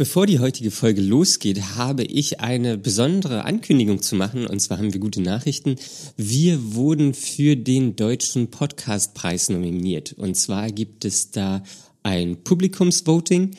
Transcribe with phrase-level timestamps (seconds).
[0.00, 4.46] Bevor die heutige Folge losgeht, habe ich eine besondere Ankündigung zu machen.
[4.46, 5.76] Und zwar haben wir gute Nachrichten.
[6.16, 10.14] Wir wurden für den Deutschen Podcastpreis nominiert.
[10.14, 11.62] Und zwar gibt es da
[12.02, 13.50] ein Publikumsvoting.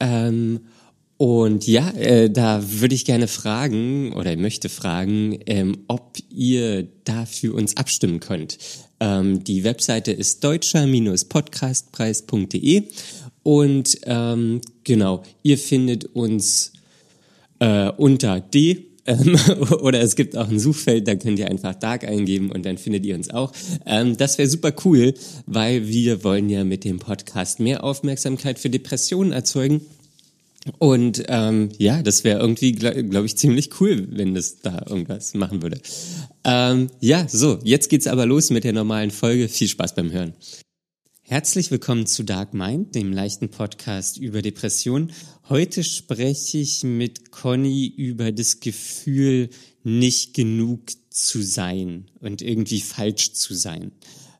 [0.00, 0.62] Ähm,
[1.16, 7.24] und ja, äh, da würde ich gerne fragen oder möchte fragen, ähm, ob ihr da
[7.24, 8.58] für uns abstimmen könnt.
[8.98, 12.82] Ähm, die Webseite ist deutscher-podcastpreis.de
[13.44, 16.72] und ähm, genau, ihr findet uns
[17.60, 19.38] äh, unter D ähm,
[19.80, 23.04] oder es gibt auch ein Suchfeld, da könnt ihr einfach Dark eingeben und dann findet
[23.04, 23.52] ihr uns auch.
[23.86, 25.14] Ähm, das wäre super cool,
[25.46, 29.82] weil wir wollen ja mit dem Podcast mehr Aufmerksamkeit für Depressionen erzeugen.
[30.78, 35.34] Und ähm, ja, das wäre irgendwie, glaube glaub ich, ziemlich cool, wenn das da irgendwas
[35.34, 35.78] machen würde.
[36.44, 39.50] Ähm, ja, so, jetzt geht's aber los mit der normalen Folge.
[39.50, 40.32] Viel Spaß beim Hören.
[41.26, 45.10] Herzlich willkommen zu Dark Mind, dem leichten Podcast über Depression.
[45.48, 49.48] Heute spreche ich mit Conny über das Gefühl,
[49.82, 53.92] nicht genug zu sein und irgendwie falsch zu sein.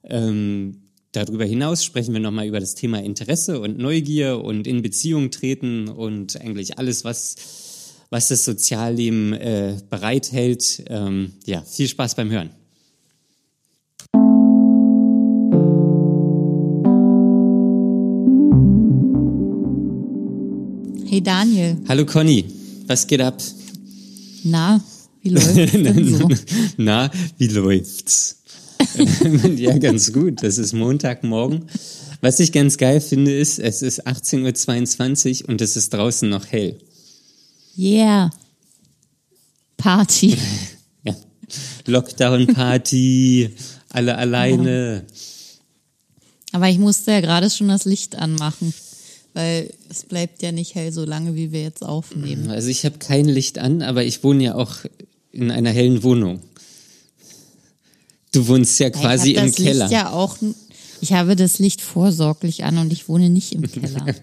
[0.05, 5.31] Ähm, darüber hinaus sprechen wir nochmal über das Thema Interesse und Neugier und in Beziehung
[5.31, 7.37] treten und eigentlich alles, was,
[8.11, 10.85] was das Sozialleben äh, bereithält.
[10.89, 12.51] Ähm, ja, viel Spaß beim Hören.
[21.15, 21.77] Hey Daniel.
[21.87, 22.45] Hallo Conny,
[22.89, 23.41] was geht ab?
[24.43, 24.83] Na,
[25.23, 26.29] wie läuft's so?
[26.77, 28.43] Na, wie läuft's?
[29.57, 30.43] ja, ganz gut.
[30.43, 31.67] Das ist Montagmorgen.
[32.21, 36.47] Was ich ganz geil finde, ist, es ist 18.22 Uhr und es ist draußen noch
[36.51, 36.81] hell.
[37.79, 38.31] Yeah.
[39.77, 40.37] Party.
[41.05, 41.15] ja.
[41.87, 43.51] Lockdown-Party.
[43.91, 45.05] Alle alleine.
[46.51, 48.75] Aber ich musste ja gerade schon das Licht anmachen
[49.35, 52.51] weil es bleibt ja nicht hell so lange, wie wir jetzt aufnehmen.
[52.51, 54.77] Also ich habe kein Licht an, aber ich wohne ja auch
[55.33, 56.41] in einer hellen Wohnung.
[58.33, 59.85] Du wohnst ja quasi ich im das Keller.
[59.87, 60.39] Licht ja auch,
[61.01, 64.15] ich habe das Licht vorsorglich an und ich wohne nicht im Keller.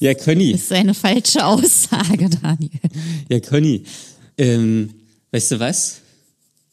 [0.00, 0.52] ja, Conny.
[0.52, 2.70] Das ist eine falsche Aussage, Daniel.
[3.30, 3.84] Ja, Conny.
[4.38, 4.90] Ähm,
[5.30, 6.00] weißt du was?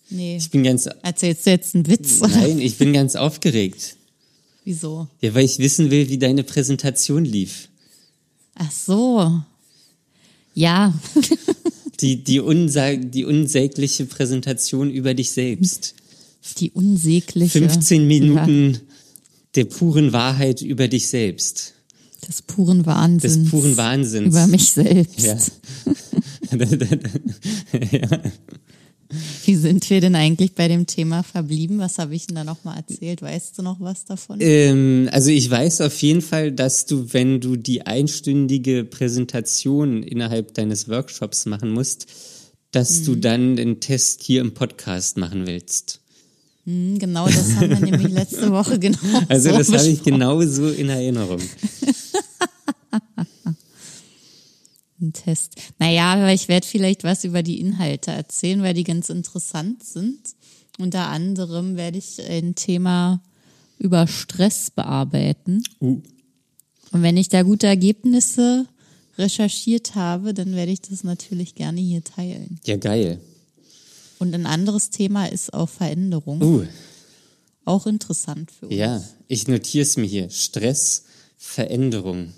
[0.09, 0.37] Nee.
[0.37, 0.89] Ich bin ganz.
[1.03, 2.19] Erzählst du jetzt einen Witz?
[2.19, 3.95] Nein, ich bin ganz aufgeregt.
[4.63, 5.07] Wieso?
[5.21, 7.69] Ja, weil ich wissen will, wie deine Präsentation lief.
[8.55, 9.41] Ach so.
[10.53, 10.93] Ja.
[12.01, 12.41] die, die,
[12.99, 15.95] die unsägliche Präsentation über dich selbst.
[16.57, 17.59] Die unsägliche.
[17.59, 18.79] 15 Minuten ja.
[19.55, 21.73] der puren Wahrheit über dich selbst.
[22.27, 23.43] Des puren Wahnsinns.
[23.43, 24.27] Des puren Wahnsinns.
[24.27, 25.19] Über mich selbst.
[25.19, 25.37] Ja.
[27.91, 28.21] ja.
[29.45, 31.79] Wie sind wir denn eigentlich bei dem Thema verblieben?
[31.79, 33.21] Was habe ich denn da nochmal erzählt?
[33.21, 34.37] Weißt du noch was davon?
[34.39, 40.53] Ähm, also ich weiß auf jeden Fall, dass du, wenn du die einstündige Präsentation innerhalb
[40.53, 42.07] deines Workshops machen musst,
[42.71, 43.05] dass mhm.
[43.05, 46.01] du dann den Test hier im Podcast machen willst.
[46.65, 48.97] Mhm, genau, das haben wir nämlich letzte Woche genau.
[49.27, 51.41] Also das habe ich genauso in Erinnerung.
[55.01, 55.55] Ein Test.
[55.79, 60.19] Naja, aber ich werde vielleicht was über die Inhalte erzählen, weil die ganz interessant sind.
[60.77, 63.21] Unter anderem werde ich ein Thema
[63.79, 65.63] über Stress bearbeiten.
[65.79, 66.01] Uh.
[66.91, 68.67] Und wenn ich da gute Ergebnisse
[69.17, 72.59] recherchiert habe, dann werde ich das natürlich gerne hier teilen.
[72.65, 73.19] Ja, geil.
[74.19, 76.41] Und ein anderes Thema ist auch Veränderung.
[76.41, 76.65] Uh.
[77.65, 78.75] Auch interessant für uns.
[78.75, 80.29] Ja, ich notiere es mir hier.
[80.29, 81.05] Stress,
[81.37, 82.33] Veränderung.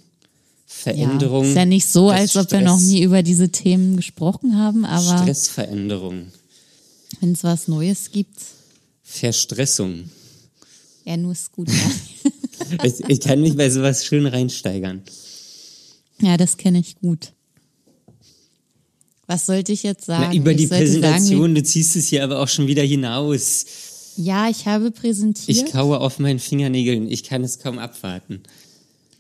[0.76, 1.44] Veränderung.
[1.44, 4.86] Ja, ist ja nicht so, als ob wir noch nie über diese Themen gesprochen haben,
[4.86, 5.20] aber.
[5.20, 6.28] Stressveränderung.
[7.22, 8.36] Wenn es was Neues gibt.
[9.04, 10.10] Verstressung.
[11.06, 11.70] Ja, nur ist gut.
[11.70, 12.84] Ja.
[12.84, 15.04] ich, ich kann mich bei sowas schön reinsteigern.
[16.20, 17.34] Ja, das kenne ich gut.
[19.28, 20.26] Was sollte ich jetzt sagen?
[20.30, 23.66] Na, über ich die Präsentation, sagen, du ziehst es hier aber auch schon wieder hinaus.
[24.18, 25.50] Ja, ich habe präsentiert.
[25.58, 28.44] Ich kaue auf meinen Fingernägeln, ich kann es kaum abwarten.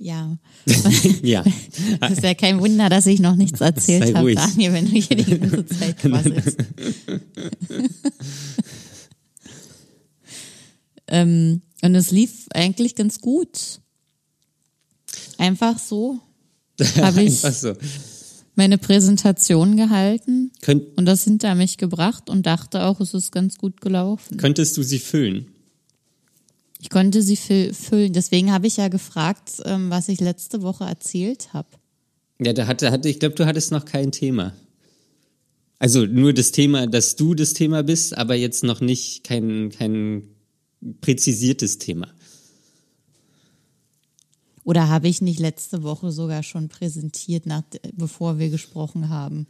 [0.04, 0.38] Ja.
[1.24, 1.46] ja.
[2.02, 5.16] Das ist ja kein Wunder, dass ich noch nichts erzählt habe, Daniel, wenn du hier
[5.16, 6.58] die ganze Zeit quasselst.
[11.08, 13.80] ähm, und es lief eigentlich ganz gut.
[15.38, 16.20] Einfach so
[16.98, 17.74] habe ich so.
[18.56, 23.58] meine Präsentation gehalten Könnt, und das hinter mich gebracht und dachte auch, es ist ganz
[23.58, 24.36] gut gelaufen.
[24.36, 25.53] Könntest du sie füllen?
[26.84, 28.12] Ich konnte sie füllen.
[28.12, 31.70] Deswegen habe ich ja gefragt, ähm, was ich letzte Woche erzählt habe.
[32.42, 34.52] Ja, da hatte, hatte ich glaube, du hattest noch kein Thema.
[35.80, 40.24] Also nur das Thema, dass du das Thema bist, aber jetzt noch nicht kein, kein
[41.00, 42.10] präzisiertes Thema.
[44.66, 47.64] Oder habe ich nicht letzte Woche sogar schon präsentiert, nach,
[47.94, 49.48] bevor wir gesprochen haben?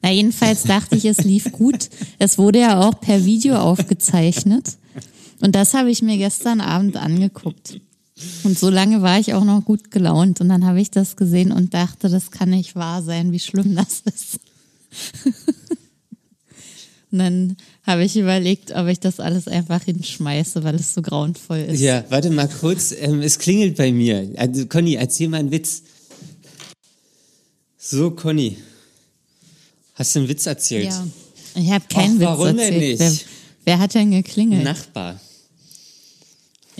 [0.00, 1.90] Na, jedenfalls dachte ich, es lief gut.
[2.18, 4.78] Es wurde ja auch per Video aufgezeichnet.
[5.40, 7.80] Und das habe ich mir gestern Abend angeguckt.
[8.44, 10.40] Und so lange war ich auch noch gut gelaunt.
[10.40, 13.74] Und dann habe ich das gesehen und dachte, das kann nicht wahr sein, wie schlimm
[13.74, 14.40] das ist.
[17.10, 21.60] und dann habe ich überlegt, ob ich das alles einfach hinschmeiße, weil es so grauenvoll
[21.60, 21.80] ist.
[21.80, 22.92] Ja, warte mal kurz.
[22.92, 24.30] Ähm, es klingelt bei mir.
[24.36, 25.82] Also, Conny, erzähl mal einen Witz.
[27.78, 28.58] So, Conny.
[29.94, 30.86] Hast du einen Witz erzählt?
[30.86, 31.06] Ja.
[31.54, 33.00] Ich habe keinen Och, Witz warum denn erzählt.
[33.00, 33.00] nicht?
[33.00, 33.12] Wer,
[33.64, 34.64] wer hat denn geklingelt?
[34.64, 35.18] Nachbar.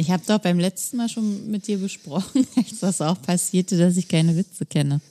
[0.01, 3.99] Ich habe doch beim letzten Mal schon mit dir besprochen, als das auch passierte, dass
[3.99, 5.03] ich keine Witze kenne.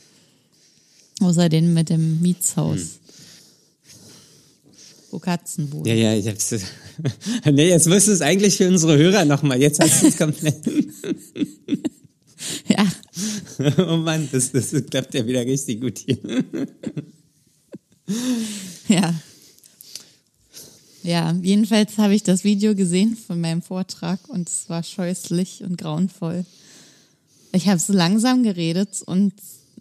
[1.21, 2.79] Außer den mit dem Mietshaus.
[2.79, 2.89] Hm.
[5.11, 5.85] Wo Katzen wohnen.
[5.85, 6.55] Ja, ja, ich hab's.
[7.45, 9.61] nee, jetzt musst du es eigentlich für unsere Hörer nochmal.
[9.61, 10.57] Jetzt hast du es komplett.
[12.69, 12.87] Ja.
[13.85, 16.17] oh Mann, das, das klappt ja wieder richtig gut hier.
[18.87, 19.13] Ja.
[21.09, 25.75] Ja, jedenfalls habe ich das Video gesehen von meinem Vortrag und es war scheußlich und
[25.75, 26.45] grauenvoll.
[27.51, 29.33] Ich habe so langsam geredet und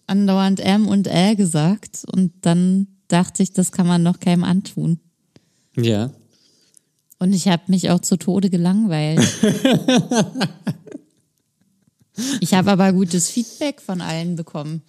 [0.06, 5.00] andauernd M und Ä gesagt und dann dachte ich, das kann man noch keinem antun.
[5.76, 6.10] Ja.
[7.18, 9.20] Und ich habe mich auch zu Tode gelangweilt.
[12.40, 14.80] ich habe aber gutes Feedback von allen bekommen.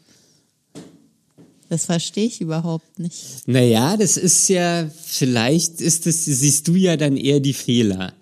[1.70, 3.48] Das verstehe ich überhaupt nicht.
[3.48, 8.14] Naja, das ist ja, vielleicht ist es, siehst du ja dann eher die Fehler.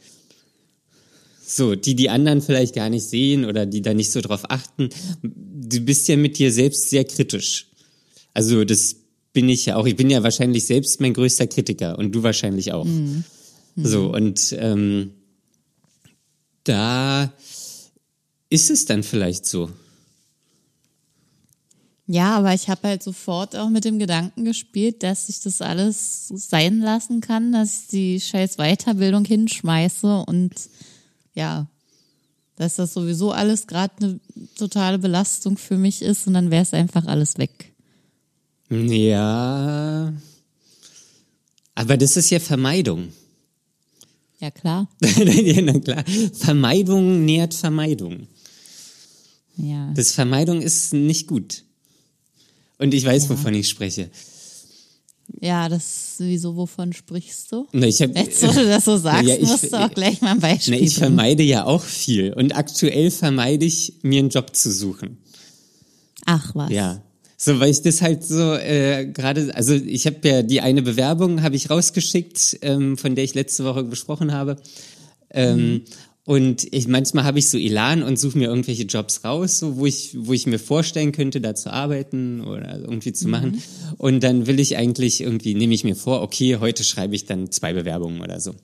[1.46, 4.90] So, die die anderen vielleicht gar nicht sehen oder die da nicht so drauf achten.
[5.24, 7.68] Du bist ja mit dir selbst sehr kritisch.
[8.34, 8.98] Also das
[9.32, 9.86] bin ich ja auch.
[9.86, 12.86] Ich bin ja wahrscheinlich selbst mein größter Kritiker und du wahrscheinlich auch.
[13.78, 15.12] So, und ähm,
[16.64, 17.32] da
[18.50, 19.70] ist es dann vielleicht so.
[22.10, 26.30] Ja, aber ich habe halt sofort auch mit dem Gedanken gespielt, dass ich das alles
[26.30, 30.54] sein lassen kann, dass ich die scheiß Weiterbildung hinschmeiße und
[31.34, 31.68] ja,
[32.56, 34.20] dass das sowieso alles gerade eine
[34.58, 37.74] totale Belastung für mich ist und dann wäre es einfach alles weg.
[38.70, 40.14] Ja.
[41.76, 43.10] Aber das ist ja Vermeidung.
[44.40, 44.88] Ja, klar.
[45.02, 46.06] ja, na klar.
[46.34, 48.28] Vermeidung nährt Vermeidung.
[49.58, 49.92] Ja.
[49.94, 51.66] Das Vermeidung ist nicht gut.
[52.80, 53.30] Und ich weiß, Ja.
[53.32, 54.10] wovon ich spreche.
[55.42, 57.68] Ja, das sowieso, wovon sprichst du?
[57.74, 60.22] Na, ich hab, Jetzt, wo du das so sagst, Ja, ich- musst du auch gleich
[60.22, 61.00] mal ein Beispiel Na, ich bringen.
[61.16, 62.34] vermeide ja auch viel.
[62.34, 65.18] Und aktuell vermeide ich, mir einen Job zu suchen.
[66.26, 66.72] Ach was.
[66.72, 67.02] Ja.
[67.40, 71.44] So, weil ich das halt so äh, gerade, also ich habe ja die eine Bewerbung
[71.44, 74.56] habe ich rausgeschickt, ähm, von der ich letzte Woche gesprochen habe.
[75.30, 75.82] Ähm,
[76.28, 79.86] Und ich manchmal habe ich so Elan und suche mir irgendwelche Jobs raus, so wo
[79.86, 83.64] ich wo ich mir vorstellen könnte, da zu arbeiten oder irgendwie zu machen.
[83.98, 87.50] Und dann will ich eigentlich irgendwie nehme ich mir vor, okay, heute schreibe ich dann
[87.50, 88.56] zwei Bewerbungen oder so.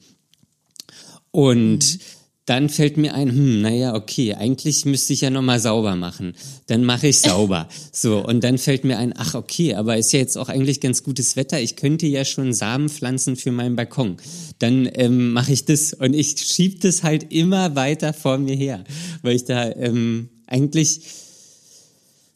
[1.31, 1.99] Und
[2.45, 6.33] dann fällt mir ein, hm, naja, okay, eigentlich müsste ich ja nochmal sauber machen.
[6.67, 7.67] Dann mache ich sauber.
[7.95, 11.03] So, und dann fällt mir ein, ach okay, aber ist ja jetzt auch eigentlich ganz
[11.03, 11.61] gutes Wetter.
[11.61, 14.17] Ich könnte ja schon Samen pflanzen für meinen Balkon.
[14.59, 18.83] Dann ähm, mache ich das und ich schieb das halt immer weiter vor mir her,
[19.21, 21.01] weil ich da ähm, eigentlich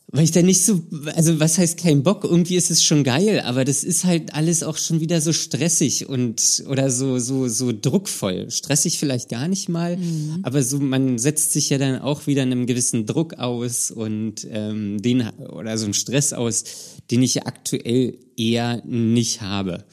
[0.09, 0.83] weil ich da nicht so,
[1.15, 2.24] also was heißt kein Bock?
[2.24, 6.08] Irgendwie ist es schon geil, aber das ist halt alles auch schon wieder so stressig
[6.08, 8.50] und oder so so so druckvoll.
[8.50, 9.98] Stressig vielleicht gar nicht mal,
[10.43, 15.01] aber so man setzt sich ja dann auch wieder einem gewissen Druck aus und ähm,
[15.01, 16.63] den oder so einen Stress aus,
[17.12, 19.84] den ich ja aktuell eher nicht habe.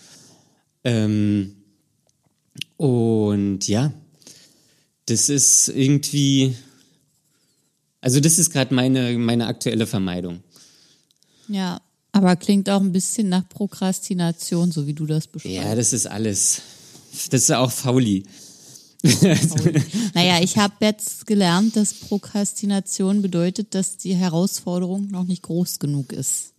[0.84, 1.56] Ähm,
[2.76, 3.92] und ja,
[5.06, 6.54] das ist irgendwie
[8.04, 10.42] also das ist gerade meine, meine aktuelle Vermeidung.
[11.48, 11.80] Ja,
[12.12, 15.56] aber klingt auch ein bisschen nach Prokrastination, so wie du das beschreibst.
[15.56, 16.60] Ja, das ist alles.
[17.30, 18.24] Das ist auch Fauli.
[20.14, 26.12] Naja, ich habe jetzt gelernt, dass Prokrastination bedeutet, dass die Herausforderung noch nicht groß genug
[26.12, 26.52] ist.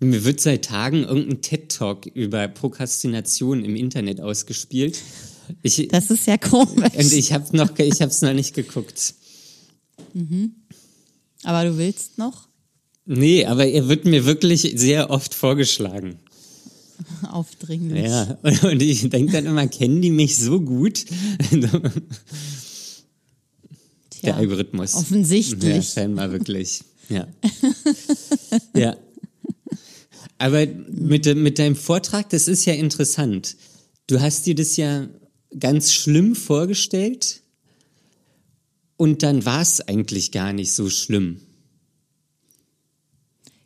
[0.00, 4.98] Mir wird seit Tagen irgendein TED-Talk über Prokrastination im Internet ausgespielt.
[5.62, 6.94] Ich, Das ist ja komisch.
[6.96, 9.14] und ich habe noch, ich habe es noch nicht geguckt.
[11.44, 12.48] Aber du willst noch
[13.04, 16.18] Nee, aber er wird mir wirklich sehr oft vorgeschlagen.
[17.30, 18.04] aufdringlich.
[18.04, 18.38] Ja,
[18.70, 21.04] und ich denke dann immer, kennen die mich so gut?
[24.22, 24.92] Der Algorithmus.
[24.92, 25.88] Ja, Offensichtlich.
[25.88, 26.82] scheinbar wirklich.
[27.08, 27.26] Ja.
[28.76, 28.96] ja.
[30.38, 33.56] Aber mit, de- mit deinem Vortrag, das ist ja interessant.
[34.06, 35.08] Du hast dir das ja
[35.58, 37.41] ganz schlimm vorgestellt
[39.02, 41.40] Und dann war es eigentlich gar nicht so schlimm.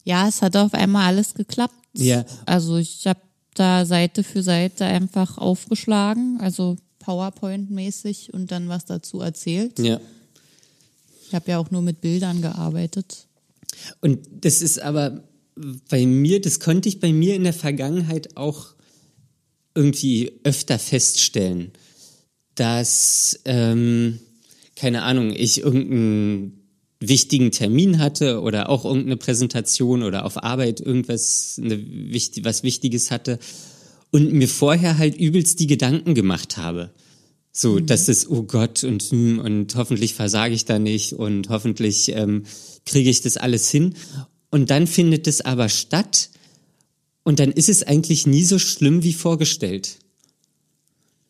[0.02, 1.74] Ja, es hat auf einmal alles geklappt.
[1.92, 2.24] Ja.
[2.46, 3.20] Also ich habe
[3.52, 9.78] da Seite für Seite einfach aufgeschlagen, also PowerPoint-mäßig und dann was dazu erzählt.
[9.78, 10.00] Ja.
[11.26, 13.26] Ich habe ja auch nur mit Bildern gearbeitet.
[14.00, 15.22] Und das ist aber
[15.90, 18.68] bei mir, das konnte ich bei mir in der Vergangenheit auch
[19.74, 21.72] irgendwie öfter feststellen,
[22.54, 24.20] dass, ähm,
[24.76, 26.60] keine Ahnung, ich irgendeinen
[27.00, 31.78] wichtigen Termin hatte oder auch irgendeine Präsentation oder auf Arbeit irgendwas, eine,
[32.42, 33.38] was Wichtiges hatte
[34.12, 36.90] und mir vorher halt übelst die Gedanken gemacht habe.
[37.52, 37.86] So, mhm.
[37.86, 42.44] das ist, oh Gott, und, hm, und hoffentlich versage ich da nicht und hoffentlich ähm,
[42.84, 43.94] kriege ich das alles hin.
[44.50, 46.30] Und dann findet es aber statt
[47.24, 49.98] und dann ist es eigentlich nie so schlimm wie vorgestellt.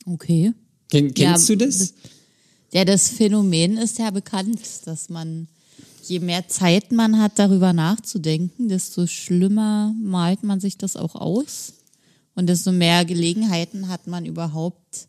[0.05, 0.53] Okay.
[0.91, 1.95] Ken, kennst ja, du das?
[2.77, 5.49] Ja, das Phänomen ist ja bekannt, dass man,
[6.03, 11.73] je mehr Zeit man hat, darüber nachzudenken, desto schlimmer malt man sich das auch aus.
[12.35, 15.09] Und desto mehr Gelegenheiten hat man überhaupt,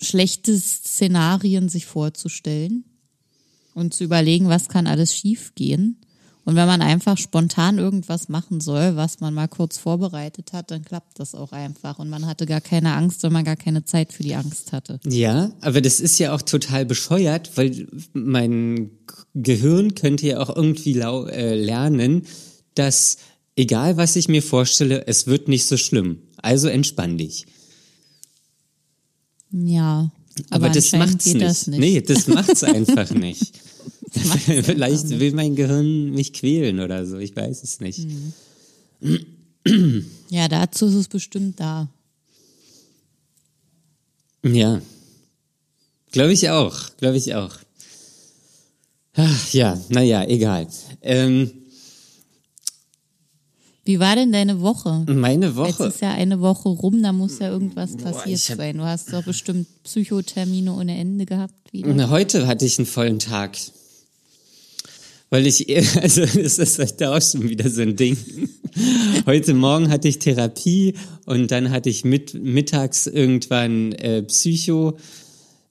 [0.00, 2.84] schlechte Szenarien sich vorzustellen
[3.74, 5.98] und zu überlegen, was kann alles schiefgehen.
[6.46, 10.84] Und wenn man einfach spontan irgendwas machen soll, was man mal kurz vorbereitet hat, dann
[10.84, 11.98] klappt das auch einfach.
[11.98, 15.00] Und man hatte gar keine Angst, weil man gar keine Zeit für die Angst hatte.
[15.04, 18.90] Ja, aber das ist ja auch total bescheuert, weil mein
[19.34, 22.22] Gehirn könnte ja auch irgendwie äh, lernen,
[22.76, 23.16] dass
[23.56, 26.22] egal was ich mir vorstelle, es wird nicht so schlimm.
[26.36, 27.46] Also entspann dich.
[29.50, 30.12] Ja.
[30.50, 31.40] Aber, aber das macht's nicht.
[31.40, 31.80] Das nicht.
[31.80, 33.52] Nee, das macht's einfach nicht.
[34.62, 38.06] Vielleicht will mein Gehirn mich quälen oder so, ich weiß es nicht.
[39.00, 39.26] Hm.
[40.28, 41.88] Ja, dazu ist es bestimmt da.
[44.44, 44.80] Ja.
[46.10, 47.52] Glaube ich auch, glaube ich auch.
[49.14, 50.66] Ach, ja, naja, egal.
[51.02, 51.50] Ähm,
[53.84, 55.04] wie war denn deine Woche?
[55.06, 55.68] Meine Woche?
[55.68, 58.78] Jetzt ist ja eine Woche rum, da muss ja irgendwas passiert Boah, sein.
[58.78, 62.10] Du hast doch bestimmt Psychothermine ohne Ende gehabt wieder.
[62.10, 63.56] Heute hatte ich einen vollen Tag.
[65.30, 65.66] Weil ich,
[66.02, 68.16] also das ist heute auch schon wieder so ein Ding.
[69.26, 74.98] Heute Morgen hatte ich Therapie und dann hatte ich mit, mittags irgendwann äh, Psycho,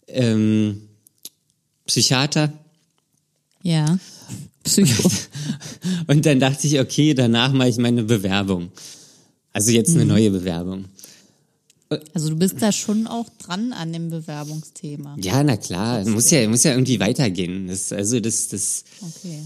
[0.07, 0.81] ähm,
[1.85, 2.51] Psychiater.
[3.61, 3.99] Ja.
[4.63, 5.09] Psycho.
[6.07, 8.71] Und dann dachte ich, okay, danach mache ich meine Bewerbung.
[9.53, 10.09] Also jetzt eine mhm.
[10.09, 10.85] neue Bewerbung.
[12.13, 15.17] Also du bist da schon auch dran an dem Bewerbungsthema.
[15.19, 16.09] Ja, na klar, okay.
[16.09, 17.67] muss ja muss ja irgendwie weitergehen.
[17.67, 19.39] Das, also das das okay.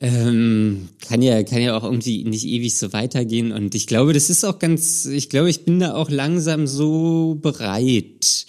[0.00, 3.52] ähm, kann ja kann ja auch irgendwie nicht ewig so weitergehen.
[3.52, 5.06] Und ich glaube, das ist auch ganz.
[5.06, 8.46] Ich glaube, ich bin da auch langsam so bereit,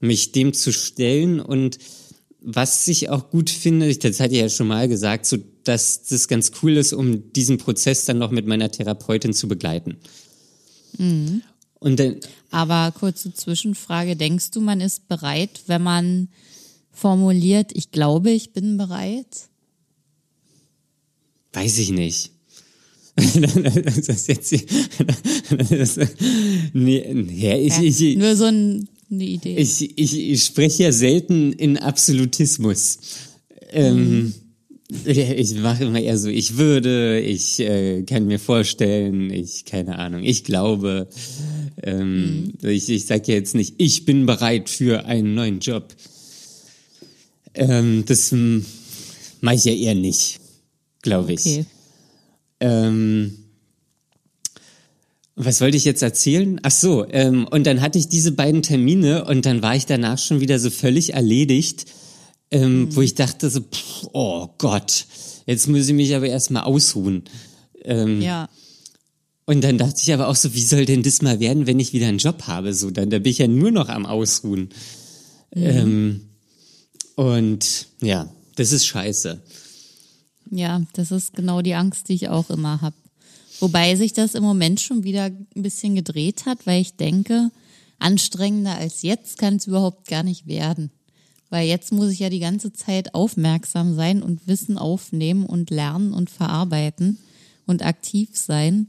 [0.00, 1.78] mich dem zu stellen und
[2.48, 6.28] was ich auch gut finde, das hatte ich ja schon mal gesagt, so dass das
[6.28, 9.96] ganz cool ist, um diesen Prozess dann noch mit meiner Therapeutin zu begleiten.
[10.96, 11.42] Mhm.
[11.78, 12.16] Und dann,
[12.50, 16.28] Aber kurze Zwischenfrage, denkst du, man ist bereit, wenn man
[16.90, 19.48] formuliert, ich glaube, ich bin bereit?
[21.52, 22.30] Weiß ich nicht.
[23.16, 24.52] das ist jetzt
[25.70, 25.96] das,
[26.74, 29.56] nee, nee, ich, ja, ich, nur so ein eine Idee.
[29.56, 32.98] Ich, ich, ich spreche ja selten in Absolutismus.
[33.70, 34.34] Ähm, mhm.
[35.04, 40.22] Ich mache immer eher so, ich würde, ich äh, kann mir vorstellen, ich, keine Ahnung,
[40.22, 41.08] ich glaube.
[41.82, 42.68] Ähm, mhm.
[42.68, 45.94] Ich, ich sage jetzt nicht, ich bin bereit für einen neuen Job.
[47.54, 50.40] Ähm, das mache ich ja eher nicht,
[51.02, 51.46] glaube ich.
[51.46, 51.64] Okay.
[52.60, 53.38] Ähm,
[55.34, 56.58] was wollte ich jetzt erzählen?
[56.62, 60.18] Ach so, ähm, und dann hatte ich diese beiden Termine und dann war ich danach
[60.18, 61.84] schon wieder so völlig erledigt,
[62.50, 62.96] ähm, mhm.
[62.96, 65.06] wo ich dachte so, pff, oh Gott,
[65.44, 67.24] jetzt muss ich mich aber erstmal ausruhen.
[67.84, 68.48] Ähm, ja.
[69.46, 71.92] Und dann dachte ich aber auch so, wie soll denn das mal werden, wenn ich
[71.92, 72.74] wieder einen Job habe?
[72.74, 74.70] So, dann da bin ich ja nur noch am Ausruhen.
[75.54, 75.62] Mhm.
[75.62, 76.20] Ähm,
[77.14, 79.40] und ja, das ist scheiße.
[80.50, 82.96] Ja, das ist genau die Angst, die ich auch immer habe.
[83.60, 87.50] Wobei sich das im Moment schon wieder ein bisschen gedreht hat, weil ich denke,
[87.98, 90.90] anstrengender als jetzt kann es überhaupt gar nicht werden.
[91.48, 96.12] Weil jetzt muss ich ja die ganze Zeit aufmerksam sein und Wissen aufnehmen und lernen
[96.12, 97.18] und verarbeiten
[97.66, 98.88] und aktiv sein.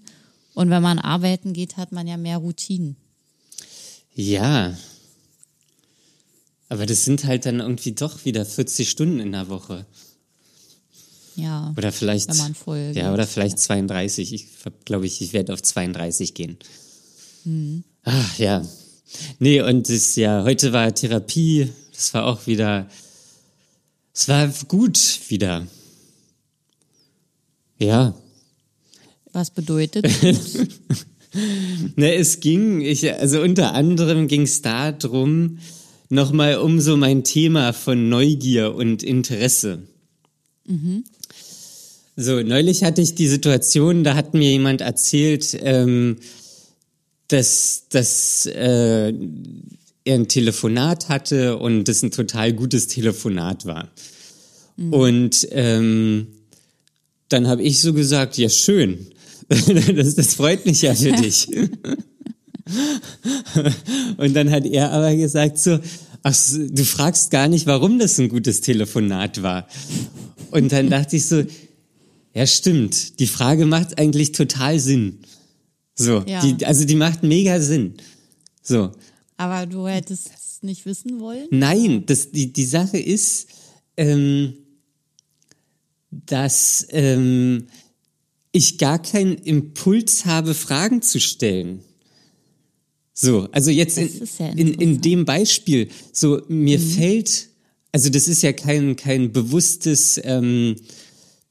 [0.58, 2.96] Und wenn man arbeiten geht, hat man ja mehr Routinen.
[4.16, 4.76] Ja.
[6.68, 9.86] Aber das sind halt dann irgendwie doch wieder 40 Stunden in der Woche.
[11.36, 11.76] Ja.
[11.78, 12.28] Oder vielleicht.
[12.30, 12.92] Wenn man voll.
[12.96, 14.34] Ja, oder vielleicht 32.
[14.34, 14.48] Ich
[14.84, 16.58] glaube, ich, ich werde auf 32 gehen.
[17.44, 17.84] Mhm.
[18.02, 18.66] Ach, ja.
[19.38, 21.72] Nee, und das, ja, heute war Therapie.
[21.94, 22.90] Das war auch wieder
[24.12, 25.68] Es war gut wieder.
[27.78, 28.16] Ja.
[29.38, 30.03] Was bedeutet
[31.96, 35.60] Ne, es ging, ich, also unter anderem ging es darum,
[36.10, 39.84] nochmal um so mein Thema von Neugier und Interesse.
[40.65, 41.03] Mhm.
[42.15, 46.17] So, neulich hatte ich die Situation, da hat mir jemand erzählt, ähm,
[47.27, 49.13] dass, dass äh,
[50.03, 53.88] er ein Telefonat hatte und das ein total gutes Telefonat war.
[54.77, 54.94] Mhm.
[54.94, 56.27] Und ähm,
[57.29, 59.08] dann habe ich so gesagt, ja schön,
[59.96, 61.48] das, das freut mich ja für dich.
[64.18, 65.80] und dann hat er aber gesagt so,
[66.24, 69.68] ach, du fragst gar nicht, warum das ein gutes Telefonat war.
[70.51, 71.44] Und dann dachte ich so,
[72.34, 75.20] ja stimmt, die Frage macht eigentlich total Sinn.
[75.96, 76.42] So, ja.
[76.42, 77.96] die, also die macht mega Sinn.
[78.62, 78.92] So.
[79.38, 81.48] Aber du hättest es nicht wissen wollen?
[81.51, 83.48] Nein, das, die, die Sache ist,
[83.96, 84.54] ähm,
[86.12, 87.68] dass ähm,
[88.58, 91.82] ich gar keinen Impuls habe, Fragen zu stellen.
[93.14, 96.90] So, also jetzt in, ja in, in dem Beispiel, so mir mhm.
[96.92, 97.50] fällt,
[97.92, 100.76] also das ist ja kein, kein bewusstes, ähm,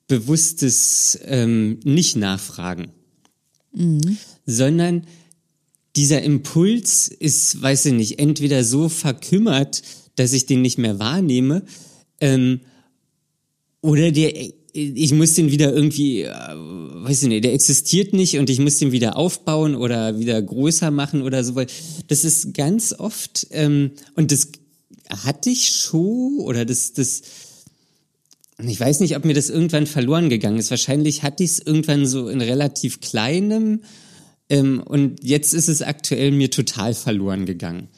[0.07, 2.93] bewusstes ähm, Nicht-Nachfragen,
[3.73, 4.17] mhm.
[4.47, 5.07] sondern
[5.97, 9.83] dieser Impuls ist, weiß ich nicht, entweder so verkümmert,
[10.15, 11.65] dass ich den nicht mehr wahrnehme,
[12.21, 12.61] ähm,
[13.81, 18.51] oder der, ich muss den wieder irgendwie, äh, weiß ich nicht, der existiert nicht und
[18.51, 21.55] ich muss den wieder aufbauen oder wieder größer machen oder so,
[22.09, 24.49] das ist ganz oft, ähm, und das
[25.09, 27.23] hatte ich schon, oder das, das,
[28.59, 30.71] ich weiß nicht, ob mir das irgendwann verloren gegangen ist.
[30.71, 33.83] Wahrscheinlich hatte ich es irgendwann so in relativ kleinem,
[34.49, 37.89] ähm, und jetzt ist es aktuell mir total verloren gegangen.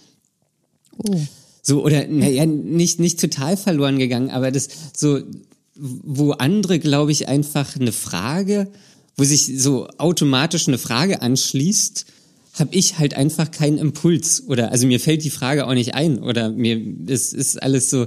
[0.97, 1.21] Oh.
[1.63, 5.21] So, oder, naja, nicht, nicht total verloren gegangen, aber das, so,
[5.79, 8.69] wo andere, glaube ich, einfach eine Frage,
[9.17, 12.07] wo sich so automatisch eine Frage anschließt,
[12.55, 16.19] habe ich halt einfach keinen Impuls oder also mir fällt die Frage auch nicht ein
[16.19, 18.07] oder mir es ist alles so,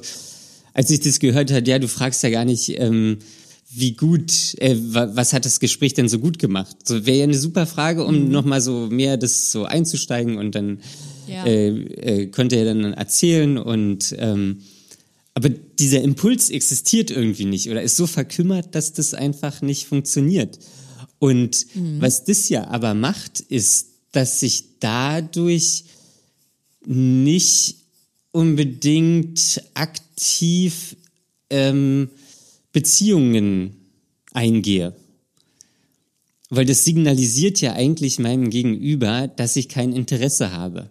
[0.73, 3.19] als ich das gehört hat, ja, du fragst ja gar nicht, ähm,
[3.73, 6.75] wie gut, äh, was hat das Gespräch denn so gut gemacht?
[6.83, 8.31] So wäre ja eine super Frage, um mhm.
[8.31, 10.79] nochmal so mehr das so einzusteigen und dann
[11.27, 11.45] ja.
[11.45, 14.57] äh, äh, könnte er dann erzählen und ähm,
[15.33, 20.59] aber dieser Impuls existiert irgendwie nicht oder ist so verkümmert, dass das einfach nicht funktioniert.
[21.19, 22.01] Und mhm.
[22.01, 25.85] was das ja aber macht, ist, dass sich dadurch
[26.85, 27.75] nicht
[28.31, 30.95] unbedingt aktiv
[31.49, 32.09] ähm,
[32.71, 33.75] Beziehungen
[34.33, 34.95] eingehe.
[36.49, 40.89] Weil das signalisiert ja eigentlich meinem Gegenüber, dass ich kein Interesse habe.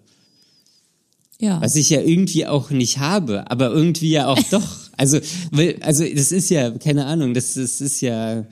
[1.41, 1.61] Ja.
[1.61, 4.91] Was ich ja irgendwie auch nicht habe, aber irgendwie ja auch doch.
[4.97, 5.19] Also,
[5.51, 8.47] weil, also das ist ja, keine Ahnung, das, das ist ja.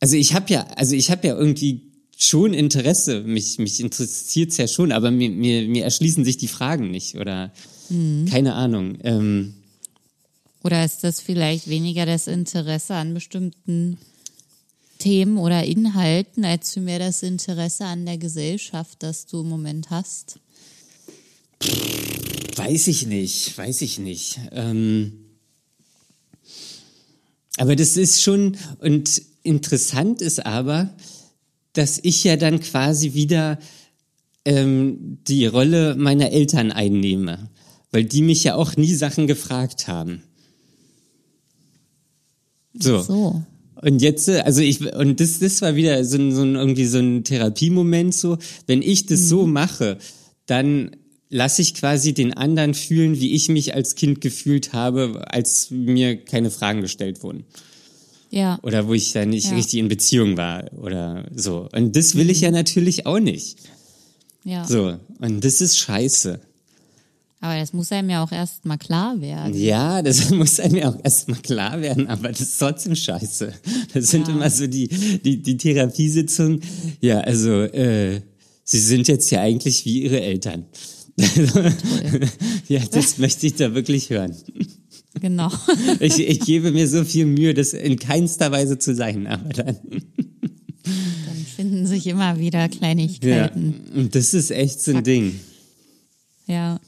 [0.00, 1.82] Also ich habe ja, also ich habe ja irgendwie
[2.16, 6.92] schon Interesse, mich, mich interessiert's ja schon, aber mir, mir, mir erschließen sich die Fragen
[6.92, 7.52] nicht oder
[7.88, 8.26] mhm.
[8.26, 8.98] keine Ahnung.
[9.02, 9.54] Ähm,
[10.62, 13.98] oder ist das vielleicht weniger das Interesse an bestimmten
[14.98, 20.38] Themen oder Inhalten, als vielmehr das Interesse an der Gesellschaft, das du im Moment hast?
[21.60, 24.40] Weiß ich nicht, weiß ich nicht.
[24.52, 25.24] Ähm,
[27.56, 30.90] aber das ist schon, und interessant ist aber,
[31.72, 33.58] dass ich ja dann quasi wieder
[34.44, 37.50] ähm, die Rolle meiner Eltern einnehme,
[37.90, 40.22] weil die mich ja auch nie Sachen gefragt haben.
[42.74, 43.02] So.
[43.02, 43.42] so.
[43.80, 46.98] Und jetzt, also ich, und das, das war wieder so ein, so ein irgendwie so
[46.98, 48.38] ein Therapiemoment so.
[48.66, 49.26] Wenn ich das mhm.
[49.26, 49.98] so mache,
[50.46, 50.96] dann
[51.30, 56.16] lasse ich quasi den anderen fühlen, wie ich mich als Kind gefühlt habe, als mir
[56.16, 57.44] keine Fragen gestellt wurden.
[58.30, 58.58] Ja.
[58.62, 59.56] Oder wo ich da nicht ja.
[59.56, 61.68] richtig in Beziehung war oder so.
[61.74, 63.58] Und das will ich ja natürlich auch nicht.
[64.44, 64.64] Ja.
[64.64, 64.96] So.
[65.18, 66.40] Und das ist scheiße.
[67.40, 69.54] Aber das muss einem ja auch erst mal klar werden.
[69.54, 73.52] Ja, das muss einem ja auch erst mal klar werden, aber das ist trotzdem scheiße.
[73.94, 74.34] Das sind ja.
[74.34, 76.60] immer so die, die, die Therapiesitzungen.
[77.00, 78.20] Ja, also, äh,
[78.64, 80.66] sie sind jetzt ja eigentlich wie ihre Eltern.
[82.68, 84.36] ja, das möchte ich da wirklich hören.
[85.20, 85.50] Genau.
[86.00, 89.76] ich, ich gebe mir so viel Mühe, das in keinster Weise zu sein, aber dann.
[90.84, 93.74] Dann finden sich immer wieder Kleinigkeiten.
[93.92, 95.40] Ja, und das ist echt so ein Ding.
[96.46, 96.80] Ja.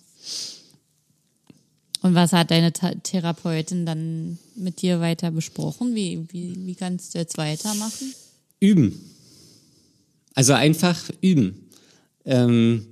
[2.03, 5.95] Und was hat deine Therapeutin dann mit dir weiter besprochen?
[5.95, 8.15] Wie, wie, wie kannst du jetzt weitermachen?
[8.61, 8.99] Üben.
[10.35, 11.69] Also einfach üben.
[12.25, 12.87] Ähm,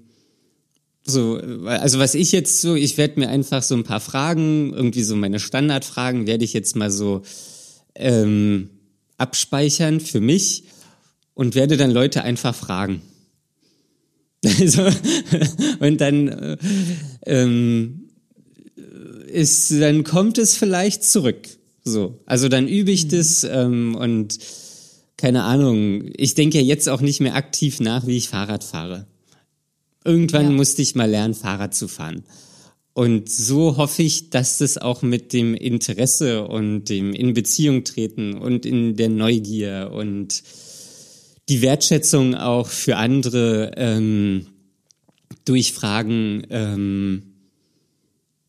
[1.09, 5.03] so, also was ich jetzt so, ich werde mir einfach so ein paar Fragen, irgendwie
[5.03, 7.23] so meine Standardfragen, werde ich jetzt mal so
[7.95, 8.71] ähm,
[9.17, 10.65] abspeichern für mich
[11.35, 13.03] und werde dann Leute einfach fragen.
[14.61, 14.89] Also,
[15.81, 16.57] und dann äh,
[17.27, 18.09] ähm,
[19.27, 21.49] ist, dann kommt es vielleicht zurück.
[21.83, 23.09] So, also dann übe ich mhm.
[23.09, 24.39] das ähm, und
[25.17, 26.11] keine Ahnung.
[26.17, 29.07] Ich denke ja jetzt auch nicht mehr aktiv nach, wie ich Fahrrad fahre.
[30.05, 30.51] Irgendwann ja.
[30.51, 32.25] musste ich mal lernen, Fahrrad zu fahren.
[32.95, 38.35] Und so hoffe ich, dass das auch mit dem Interesse und dem in Beziehung treten
[38.35, 40.43] und in der Neugier und
[41.49, 44.49] die Wertschätzung auch für andere ähm,
[45.45, 47.35] durch Fragen, ähm,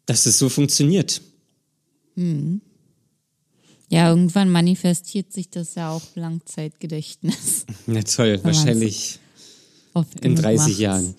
[0.06, 1.22] dass es so funktioniert.
[2.16, 2.62] Hm.
[3.90, 7.66] Ja, irgendwann manifestiert sich das ja auch Langzeitgedächtnis.
[7.88, 9.20] Na toll, wahrscheinlich
[10.22, 10.80] in 30 macht.
[10.80, 11.16] Jahren.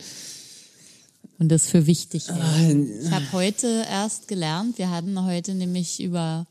[1.41, 2.87] Und das für wichtig hält.
[3.03, 6.47] Ich habe heute erst gelernt, wir hatten heute nämlich über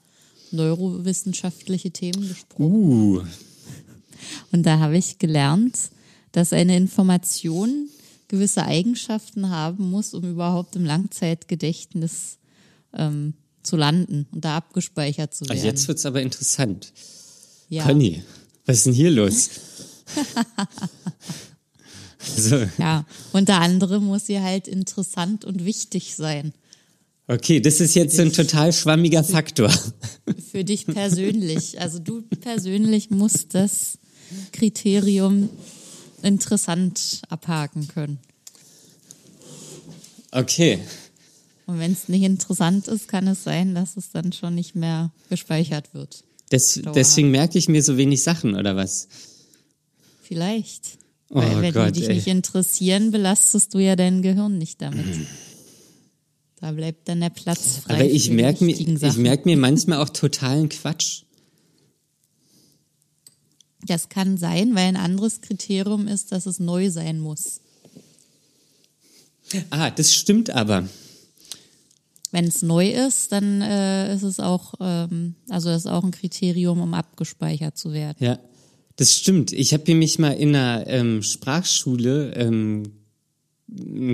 [0.50, 2.66] neurowissenschaftliche Themen gesprochen.
[2.66, 3.24] Uh.
[4.52, 5.78] Und da habe ich gelernt,
[6.32, 7.88] dass eine Information
[8.30, 12.40] gewisse Eigenschaften haben muss, um überhaupt im Langzeitgedächtnis
[12.94, 15.64] ähm, zu landen und da abgespeichert zu werden.
[15.64, 16.94] Jetzt wird es aber interessant.
[17.70, 17.84] Ja.
[17.84, 18.24] Conny,
[18.66, 19.50] was ist denn hier los?
[22.20, 22.68] so.
[22.78, 26.54] Ja, unter anderem muss sie halt interessant und wichtig sein.
[27.28, 29.72] Okay, das ist jetzt ein total schwammiger Faktor.
[30.52, 31.80] Für dich persönlich.
[31.80, 34.00] Also du persönlich musst das
[34.52, 35.50] Kriterium
[36.24, 38.20] interessant abhaken können.
[40.32, 40.80] Okay.
[41.68, 45.12] Und wenn es nicht interessant ist, kann es sein, dass es dann schon nicht mehr
[45.30, 46.24] gespeichert wird.
[46.52, 49.08] Des, deswegen merke ich mir so wenig Sachen, oder was?
[50.24, 50.99] Vielleicht.
[51.30, 52.16] Oh Weil wenn Gott, die dich ey.
[52.16, 55.06] nicht interessieren, belastest du ja dein Gehirn nicht damit.
[56.60, 57.94] Da bleibt dann der Platz frei.
[57.94, 61.24] Aber ich merke mir, ich merke mir manchmal auch totalen Quatsch.
[63.86, 67.62] Das kann sein, weil ein anderes Kriterium ist, dass es neu sein muss.
[69.70, 70.90] Ah, das stimmt aber
[72.32, 76.12] wenn es neu ist, dann äh, ist es auch, ähm, also das ist auch ein
[76.12, 78.18] Kriterium, um abgespeichert zu werden.
[78.20, 78.40] Ja,
[79.00, 79.54] das stimmt.
[79.54, 82.84] Ich habe mich mal in einer ähm, Sprachschule ähm,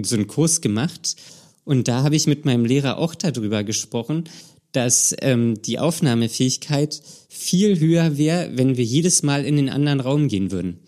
[0.04, 1.16] so einen Kurs gemacht
[1.64, 4.26] und da habe ich mit meinem Lehrer auch darüber gesprochen,
[4.74, 10.28] dass ähm, die Aufnahmefähigkeit viel höher wäre, wenn wir jedes Mal in den anderen Raum
[10.28, 10.82] gehen würden.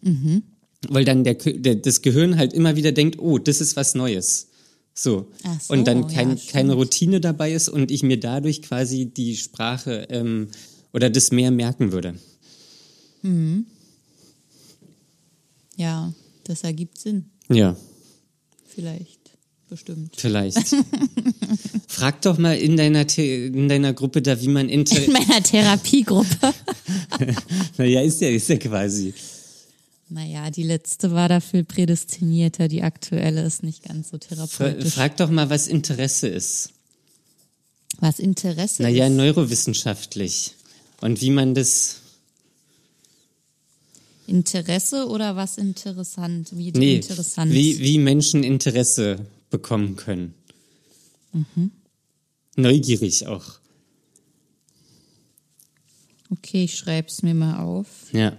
[0.00, 0.42] Mhm.
[0.88, 4.48] Weil dann der, der, das Gehirn halt immer wieder denkt, oh, das ist was Neues.
[4.94, 5.30] So.
[5.60, 5.74] so.
[5.74, 10.06] Und dann kein, ja, keine Routine dabei ist und ich mir dadurch quasi die Sprache
[10.08, 10.48] ähm,
[10.94, 12.14] oder das mehr merken würde.
[13.24, 13.66] Mhm.
[15.76, 16.12] Ja,
[16.44, 17.30] das ergibt Sinn.
[17.48, 17.76] Ja.
[18.66, 19.20] Vielleicht.
[19.68, 20.14] Bestimmt.
[20.16, 20.58] Vielleicht.
[21.88, 25.42] Frag doch mal in deiner, The in deiner Gruppe da, wie man Inter In meiner
[25.42, 26.54] Therapiegruppe.
[27.78, 29.14] naja, ist ja, ist ja quasi.
[30.10, 34.92] Naja, die letzte war dafür prädestinierter, die aktuelle ist nicht ganz so therapeutisch.
[34.92, 36.70] Frag doch mal, was Interesse ist.
[38.00, 39.10] Was Interesse naja, ist?
[39.10, 40.54] Naja, neurowissenschaftlich.
[41.00, 42.00] Und wie man das.
[44.26, 46.56] Interesse oder was interessant?
[46.56, 47.52] Wie nee, interessant?
[47.52, 50.34] Wie, wie Menschen Interesse bekommen können.
[51.32, 51.70] Mhm.
[52.56, 53.58] Neugierig auch.
[56.30, 57.86] Okay, ich schreibe es mir mal auf.
[58.12, 58.36] Ja.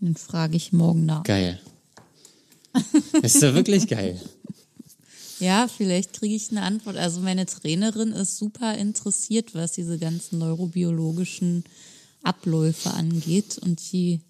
[0.00, 1.22] Dann frage ich morgen nach.
[1.24, 1.60] Geil.
[3.20, 4.20] Das ist doch wirklich geil.
[5.40, 6.96] Ja, vielleicht kriege ich eine Antwort.
[6.96, 11.64] Also meine Trainerin ist super interessiert, was diese ganzen neurobiologischen
[12.22, 14.20] Abläufe angeht und die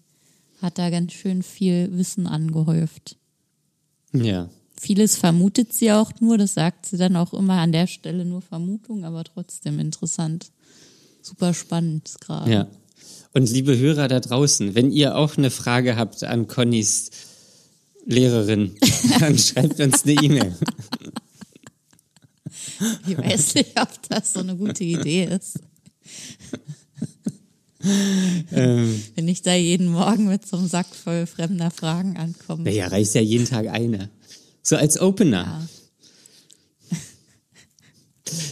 [0.61, 3.17] hat da ganz schön viel Wissen angehäuft.
[4.13, 4.49] Ja.
[4.79, 8.41] Vieles vermutet sie auch nur, das sagt sie dann auch immer an der Stelle nur
[8.41, 10.51] Vermutung, aber trotzdem interessant.
[11.21, 12.51] Super spannend gerade.
[12.51, 12.67] Ja.
[13.33, 17.11] Und liebe Hörer da draußen, wenn ihr auch eine Frage habt an Connys
[18.05, 18.75] Lehrerin,
[19.19, 20.55] dann schreibt uns eine E-Mail.
[23.07, 25.59] Ich weiß nicht, ob das so eine gute Idee ist.
[28.51, 32.63] Ähm, Wenn ich da jeden Morgen mit so einem Sack voll fremder Fragen ankomme.
[32.63, 34.09] Naja, reicht ja jeden Tag eine.
[34.61, 35.67] So als Opener.
[36.91, 36.97] Ja.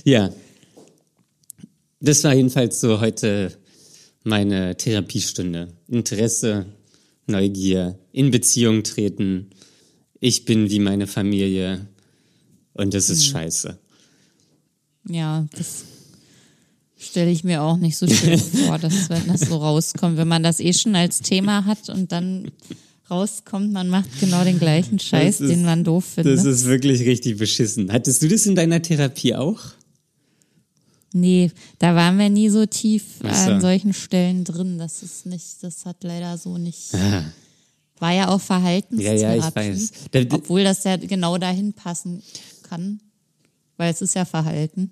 [0.30, 0.34] ja.
[2.00, 3.58] Das war jedenfalls so heute
[4.24, 5.74] meine Therapiestunde.
[5.88, 6.65] Interesse,
[7.28, 9.52] Neugier, in Beziehung treten.
[10.19, 11.88] Ich bin wie meine Familie
[12.74, 13.32] und das ist hm.
[13.32, 13.80] scheiße.
[15.08, 15.86] Ja, das
[16.98, 20.44] Stelle ich mir auch nicht so schön vor, dass wenn das so rauskommt, wenn man
[20.44, 22.52] das eh schon als Thema hat und dann
[23.10, 26.38] rauskommt, man macht genau den gleichen Scheiß, ist, den man doof findet.
[26.38, 27.92] Das ist wirklich richtig beschissen.
[27.92, 29.62] Hattest du das in deiner Therapie auch?
[31.14, 33.28] Nee, da waren wir nie so tief so.
[33.28, 34.78] an solchen Stellen drin.
[34.78, 36.94] Das ist nicht, das hat leider so nicht.
[36.94, 37.24] Ah.
[37.98, 39.22] War ja auch Verhaltenstherapie.
[39.22, 39.92] Ja, ja, ich weiß.
[40.32, 42.22] Obwohl das ja genau dahin passen
[42.64, 43.00] kann.
[43.80, 44.92] Weil es ist ja Verhalten.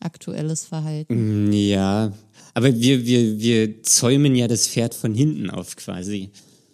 [0.00, 1.52] Aktuelles Verhalten.
[1.52, 2.12] Ja,
[2.52, 6.30] aber wir, wir, wir zäumen ja das Pferd von hinten auf quasi.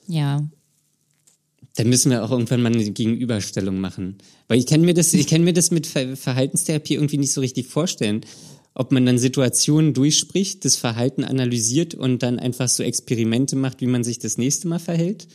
[0.06, 0.48] Ja.
[1.76, 4.16] Dann müssen wir auch irgendwann mal eine Gegenüberstellung machen.
[4.48, 7.42] Weil ich kann mir das, ich kann mir das mit Ver Verhaltenstherapie irgendwie nicht so
[7.42, 8.24] richtig vorstellen.
[8.72, 13.86] Ob man dann Situationen durchspricht, das Verhalten analysiert und dann einfach so Experimente macht, wie
[13.86, 15.28] man sich das nächste Mal verhält.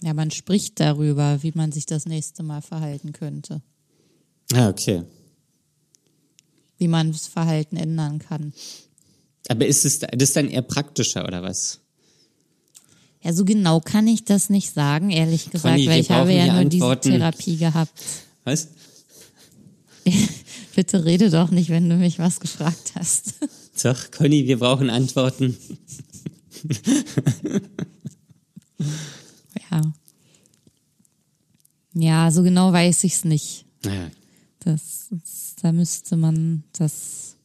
[0.00, 3.62] Ja, man spricht darüber, wie man sich das nächste Mal verhalten könnte.
[4.52, 5.02] Ah, okay.
[6.78, 8.52] Wie man das Verhalten ändern kann.
[9.48, 11.80] Aber ist es das ist dann eher praktischer oder was?
[13.22, 16.52] Ja, so genau kann ich das nicht sagen, ehrlich gesagt, Conny, weil ich habe ja
[16.54, 16.98] nur diese.
[17.00, 17.92] Therapie gehabt.
[18.44, 18.68] Was?
[20.74, 23.34] Bitte rede doch nicht, wenn du mich was gefragt hast.
[23.82, 25.56] Doch, Conny, wir brauchen Antworten.
[29.70, 29.82] Ja.
[31.94, 33.64] Ja, so genau weiß ich's nicht.
[33.84, 34.10] Naja.
[34.64, 37.36] Das, das, da müsste man das.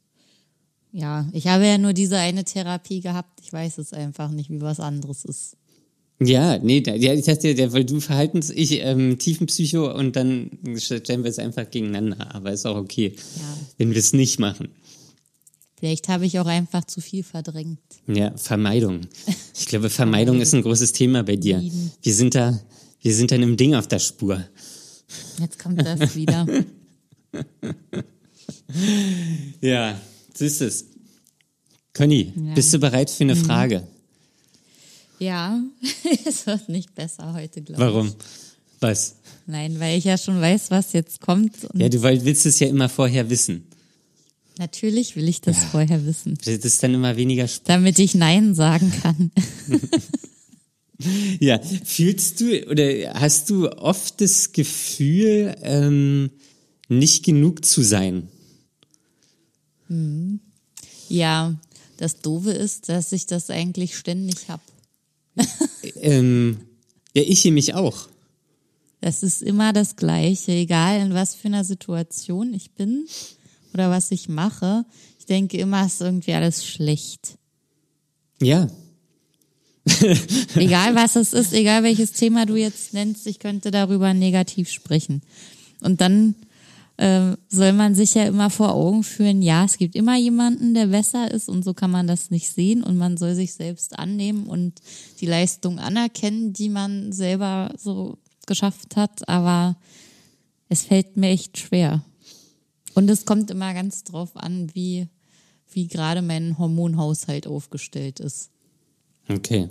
[0.91, 3.39] Ja, ich habe ja nur diese eine Therapie gehabt.
[3.43, 5.57] Ich weiß es einfach nicht, wie was anderes ist.
[6.19, 10.49] Ja, nee, da- ja, ich dachte, der, weil du Verhaltens, ich ähm, Tiefenpsycho und dann
[10.77, 12.33] stellen wir es einfach gegeneinander.
[12.33, 13.57] Aber ist auch okay, Ja.
[13.77, 14.69] wenn wir es nicht machen.
[15.79, 17.77] Vielleicht habe ich auch einfach zu viel verdrängt.
[18.07, 19.01] Ja, Vermeidung.
[19.55, 21.61] Ich glaube, Vermeidung ist ein großes Thema bei dir.
[22.01, 22.59] Wir sind da,
[23.01, 24.43] wir sind da einem Ding auf der Spur.
[25.39, 26.47] Jetzt kommt das wieder.
[29.61, 29.99] Ja,
[30.33, 30.85] so ist es.
[31.93, 32.53] Conny, Ja.
[32.53, 33.87] bist du bereit für eine Frage?
[35.19, 35.59] Ja,
[36.25, 37.87] es wird nicht besser heute, glaube ich.
[37.87, 38.13] Warum?
[38.79, 39.15] Was?
[39.47, 41.53] Nein, weil ich ja schon weiß, was jetzt kommt.
[41.73, 43.63] Ja, du willst es ja immer vorher wissen.
[44.59, 47.63] natürlich will ich das vorher wissen, Das ist dann immer weniger Spaß.
[47.65, 49.31] damit ich Nein sagen kann.
[51.39, 56.31] Ja, fühlst du oder hast du oft das Gefühl, ähm,
[56.87, 58.29] nicht genug zu sein?
[61.07, 61.55] ja,
[61.95, 64.61] das Doofe ist, dass ich das eigentlich ständig hab.
[66.01, 66.59] Ähm,
[67.15, 68.07] ja, ich mich auch.
[69.01, 73.07] Das ist immer das Gleiche, egal in was für einer Situation ich bin
[73.73, 74.85] oder was ich mache.
[75.17, 77.37] Ich denke immer, es ist irgendwie alles schlecht.
[78.41, 78.69] Ja,
[80.55, 85.21] Egal was es ist, egal welches Thema du jetzt nennst, ich könnte darüber negativ sprechen.
[85.81, 86.35] Und dann
[86.97, 90.87] äh, soll man sich ja immer vor Augen führen, ja, es gibt immer jemanden, der
[90.87, 94.47] besser ist und so kann man das nicht sehen und man soll sich selbst annehmen
[94.47, 94.81] und
[95.21, 99.77] die Leistung anerkennen, die man selber so geschafft hat, aber
[100.69, 102.03] es fällt mir echt schwer.
[102.95, 105.07] Und es kommt immer ganz drauf an, wie,
[105.71, 108.49] wie gerade mein Hormonhaushalt aufgestellt ist.
[109.29, 109.69] okay.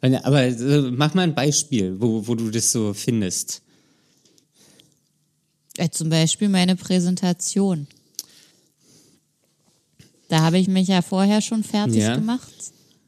[0.00, 3.62] Aber äh, mach mal ein Beispiel, wo, wo du das so findest.
[5.76, 7.86] Äh, zum Beispiel meine Präsentation.
[10.28, 12.14] Da habe ich mich ja vorher schon fertig Ja.
[12.16, 12.52] gemacht.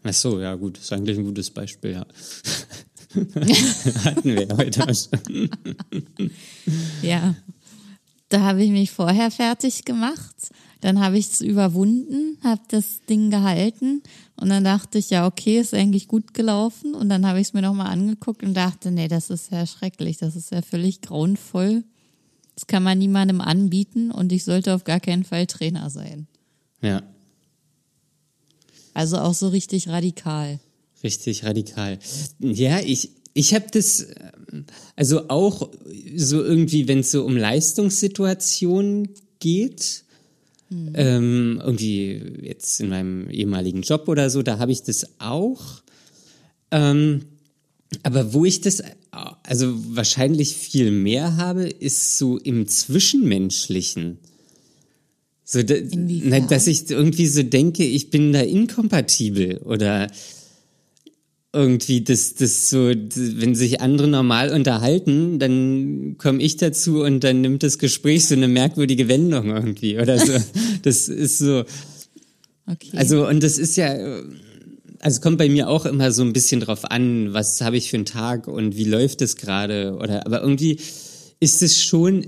[0.03, 2.07] Ach so, ja gut, ist eigentlich ein gutes Beispiel, ja.
[4.05, 5.48] Hatten wir ja heute schon.
[7.03, 7.35] Ja.
[8.29, 10.35] Da habe ich mich vorher fertig gemacht.
[10.81, 14.03] Dann habe ich es überwunden, habe das Ding gehalten
[14.37, 16.94] und dann dachte ich, ja, okay, ist eigentlich gut gelaufen.
[16.94, 20.18] Und dann habe ich es mir nochmal angeguckt und dachte, nee, das ist ja schrecklich,
[20.18, 21.85] das ist ja völlig grauenvoll.
[22.55, 26.27] Das kann man niemandem anbieten und ich sollte auf gar keinen Fall Trainer sein.
[26.83, 27.03] Ja,
[28.93, 30.61] Also auch so richtig radikal.
[31.03, 31.99] richtig radikal.
[32.38, 34.07] Ja, ich, ich habe das,
[34.95, 35.71] also auch
[36.17, 39.09] so irgendwie, wenn es so um Leistungssituationen
[39.40, 40.05] geht,
[40.71, 45.83] ähm, irgendwie jetzt in meinem ehemaligen Job oder so, da habe ich das auch.
[46.71, 47.27] Ähm,
[48.03, 48.83] aber wo ich das
[49.42, 54.18] also wahrscheinlich viel mehr habe, ist so im Zwischenmenschlichen.
[55.44, 60.11] So, da, na, dass ich irgendwie so denke, ich bin da inkompatibel oder
[61.53, 67.42] irgendwie das, das so, wenn sich andere normal unterhalten, dann komme ich dazu und dann
[67.42, 70.33] nimmt das Gespräch so eine merkwürdige Wendung irgendwie oder so.
[70.83, 71.64] Das ist so,
[72.66, 72.96] Okay.
[72.96, 73.94] also, und das ist ja,
[75.05, 77.99] also kommt bei mir auch immer so ein bisschen drauf an, was habe ich für
[77.99, 80.79] einen Tag und wie läuft es gerade oder, aber irgendwie
[81.40, 82.27] ist es schon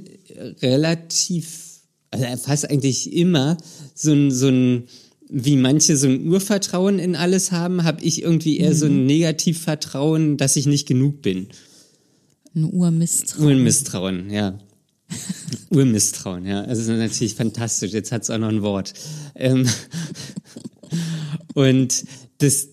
[0.61, 3.57] relativ, also fast eigentlich immer
[3.95, 4.89] so ein, so ein,
[5.31, 10.37] wie manche so ein Urvertrauen in alles haben, habe ich irgendwie eher so ein Negativvertrauen,
[10.37, 11.49] dass ich nicht genug bin.
[12.55, 13.57] Ein Urmisstrauen.
[13.57, 14.59] Urmisstrauen, ja.
[15.71, 16.61] Urmisstrauen, ja.
[16.61, 17.93] Also das ist natürlich fantastisch.
[17.93, 18.93] Jetzt hat es auch noch ein Wort.
[19.35, 19.67] Ähm,
[21.55, 22.05] und
[22.39, 22.69] das,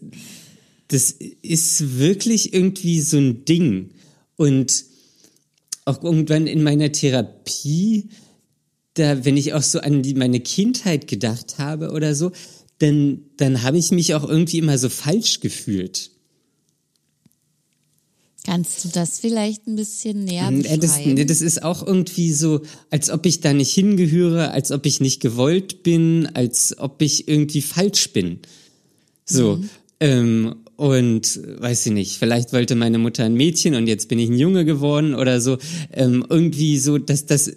[0.88, 3.92] das ist wirklich irgendwie so ein Ding.
[4.36, 4.86] Und
[5.86, 8.10] auch irgendwann in meiner Therapie,
[8.94, 12.32] da, wenn ich auch so an die, meine Kindheit gedacht habe oder so,
[12.80, 16.12] dann, dann habe ich mich auch irgendwie immer so falsch gefühlt.
[18.46, 21.14] Kannst du das vielleicht ein bisschen näher Äh, Das, beschreiben?
[21.14, 25.00] nee, das ist auch irgendwie so, als ob ich da nicht hingehöre, als ob ich
[25.00, 28.40] nicht gewollt bin, als ob ich irgendwie falsch bin.
[29.26, 29.64] So.
[30.00, 34.30] Ähm, und weiß ich nicht, vielleicht wollte meine Mutter ein Mädchen und jetzt bin ich
[34.30, 35.58] ein Junge geworden oder so.
[35.92, 37.52] Ähm, irgendwie so, dass das,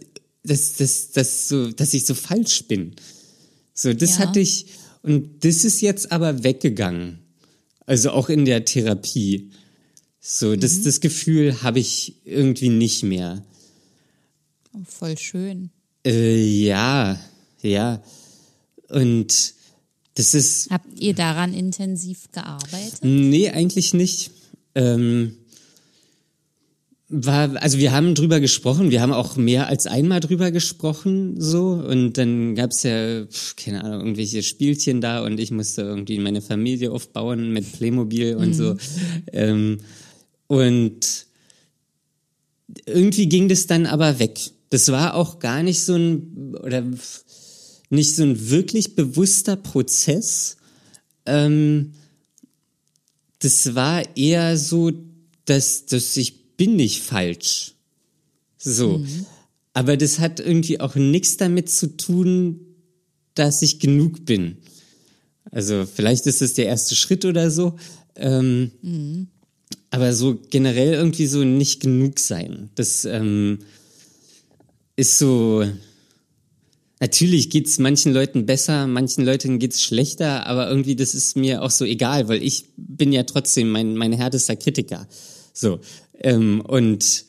[0.44, 2.92] dass, dass, dass, so, dass ich so falsch bin.
[3.74, 4.18] So, das Ja.
[4.18, 4.66] hatte ich,
[5.02, 7.18] und das ist jetzt aber weggegangen.
[7.86, 9.50] Also auch in der Therapie.
[10.20, 13.44] So, das, das Gefühl habe ich irgendwie nicht mehr.
[14.74, 15.70] Oh, Voll schön.
[16.04, 17.18] Äh, ja,
[17.62, 18.02] ja.
[18.88, 19.54] Und
[20.16, 23.00] das ist, Habt ihr daran intensiv gearbeitet?
[23.02, 24.30] nee, eigentlich nicht.
[24.74, 25.36] Ähm,
[27.08, 31.68] war, also wir haben drüber gesprochen, wir haben auch mehr als einmal drüber gesprochen, so.
[31.68, 33.24] Und dann gab's ja,
[33.56, 38.54] keine Ahnung, irgendwelche Spielchen da und ich musste irgendwie meine Familie aufbauen mit Playmobil und
[38.54, 38.76] so.
[39.32, 39.78] Ähm,
[40.48, 41.26] und
[42.86, 44.40] irgendwie ging das dann aber weg.
[44.70, 46.82] Das war auch gar nicht so ein, oder
[47.90, 50.56] nicht so ein wirklich bewusster Prozess.
[51.24, 51.92] Ähm,
[53.38, 54.92] das war eher so,
[55.44, 57.74] dass, dass ich bin nicht falsch.
[58.58, 59.00] So.
[59.74, 62.60] Aber das hat irgendwie auch nichts damit zu tun,
[63.34, 64.56] dass ich genug bin.
[65.50, 67.76] Also vielleicht ist es der erste Schritt oder so.
[68.16, 68.70] Ähm,
[69.90, 72.70] Aber so generell irgendwie so nicht genug sein.
[72.74, 73.58] Das ähm,
[74.96, 75.64] ist so.
[76.98, 81.70] Natürlich geht's manchen Leuten besser, manchen Leuten geht's schlechter, aber irgendwie das ist mir auch
[81.70, 85.06] so egal, weil ich bin ja trotzdem mein, mein härtester Kritiker.
[85.52, 85.80] So.
[86.18, 87.26] Ähm, und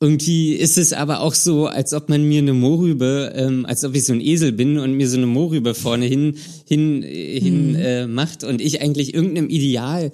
[0.00, 3.94] irgendwie ist es aber auch so, als ob man mir eine Mohrrübe, ähm, als ob
[3.94, 6.36] ich so ein Esel bin und mir so eine Mohrrübe vorne hin,
[6.66, 10.10] hin, äh, hin äh, macht und ich eigentlich irgendeinem Ideal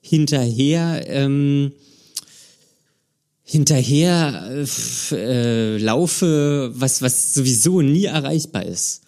[0.00, 1.72] hinterher ähm,
[3.50, 4.66] hinterher
[5.10, 9.00] äh, äh, laufe, was was sowieso nie erreichbar ist.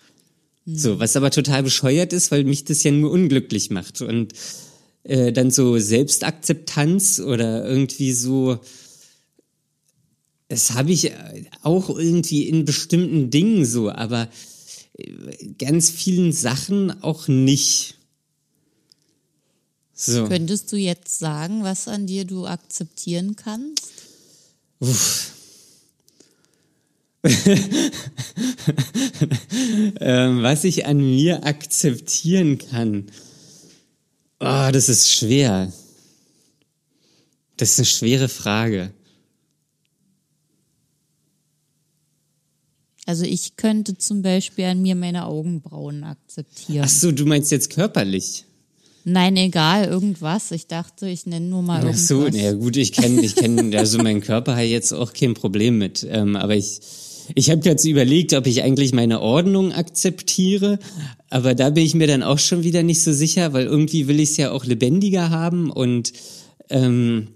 [0.65, 4.33] So, was aber total bescheuert ist, weil mich das ja nur unglücklich macht und
[5.03, 8.61] äh, dann so Selbstakzeptanz oder irgendwie so
[10.49, 14.29] das habe ich äh, auch irgendwie in bestimmten Dingen so, aber
[14.95, 17.99] äh, ganz vielen Sachen auch nicht.
[19.93, 20.27] So.
[20.27, 24.00] Könntest du jetzt sagen, was an dir du akzeptieren kannst?
[30.01, 33.07] ähm, was ich an mir akzeptieren kann.
[34.39, 35.71] Oh, das ist schwer.
[37.59, 38.95] Das ist eine schwere Frage.
[43.05, 46.85] Also ich könnte zum Beispiel an mir meine Augenbrauen akzeptieren.
[46.85, 48.45] Ach so, du meinst jetzt körperlich?
[49.05, 50.51] Nein, egal, irgendwas.
[50.51, 52.09] Ich dachte, ich nenne nur mal Ach irgendwas.
[52.09, 55.79] so, naja gut, ich kenne, ich kenne, also mein Körper hat jetzt auch kein Problem
[55.79, 56.07] mit.
[56.09, 56.81] Ähm, aber ich,
[57.35, 60.79] ich habe jetzt überlegt, ob ich eigentlich meine Ordnung akzeptiere,
[61.31, 64.21] aber da bin ich mir dann auch schon wieder nicht so sicher, weil irgendwie will
[64.21, 66.13] ich es ja auch lebendiger haben und
[66.69, 67.29] ähm,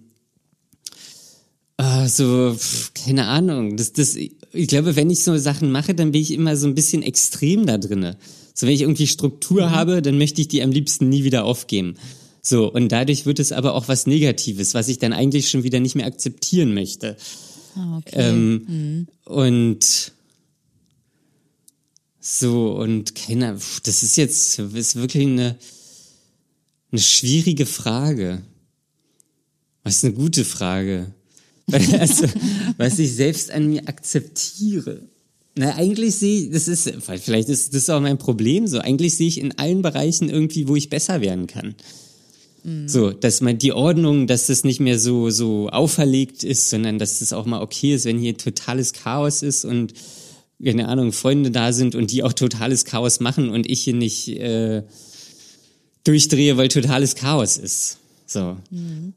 [1.77, 2.57] ah, so,
[2.94, 3.77] keine Ahnung.
[3.77, 6.74] Das, das, ich glaube, wenn ich so Sachen mache, dann bin ich immer so ein
[6.74, 8.16] bisschen extrem da drinne.
[8.54, 11.96] So, wenn ich irgendwie Struktur habe, dann möchte ich die am liebsten nie wieder aufgeben.
[12.40, 15.80] So, und dadurch wird es aber auch was Negatives, was ich dann eigentlich schon wieder
[15.80, 17.16] nicht mehr akzeptieren möchte.
[17.74, 18.14] Ah, okay.
[18.16, 20.12] Ähm, Und
[22.20, 25.58] so, und keiner, das ist jetzt, ist wirklich eine,
[26.92, 28.42] eine schwierige Frage.
[29.83, 31.12] Was ist eine gute Frage?
[31.72, 32.29] Also,
[32.76, 35.00] was ich selbst an mir akzeptiere.
[35.57, 36.92] Na, eigentlich sehe ich, das ist,
[37.23, 38.79] vielleicht ist das auch mein Problem so.
[38.79, 41.75] Eigentlich sehe ich in allen Bereichen irgendwie, wo ich besser werden kann.
[42.87, 47.19] So, dass man die Ordnung, dass das nicht mehr so, so auferlegt ist, sondern dass
[47.19, 49.92] das auch mal okay ist, wenn hier totales Chaos ist und,
[50.65, 54.29] keine Ahnung, Freunde da sind und die auch totales Chaos machen und ich hier nicht
[54.29, 54.83] äh,
[56.05, 57.98] durchdrehe, weil totales Chaos ist.
[58.27, 58.56] So,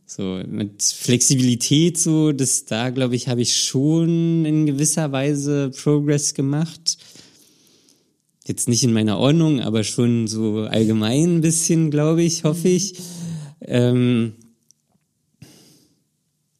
[0.05, 6.34] so mit Flexibilität, so, das da, glaube ich, habe ich schon in gewisser Weise Progress
[6.34, 6.97] gemacht.
[8.45, 12.95] Jetzt nicht in meiner Ordnung, aber schon so allgemein ein bisschen, glaube ich, hoffe ich.
[13.62, 14.34] Ähm,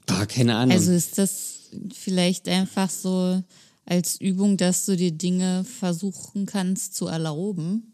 [0.06, 0.76] boah, keine Ahnung.
[0.76, 3.42] Also ist das vielleicht einfach so
[3.86, 7.87] als Übung, dass du dir Dinge versuchen kannst zu erlauben?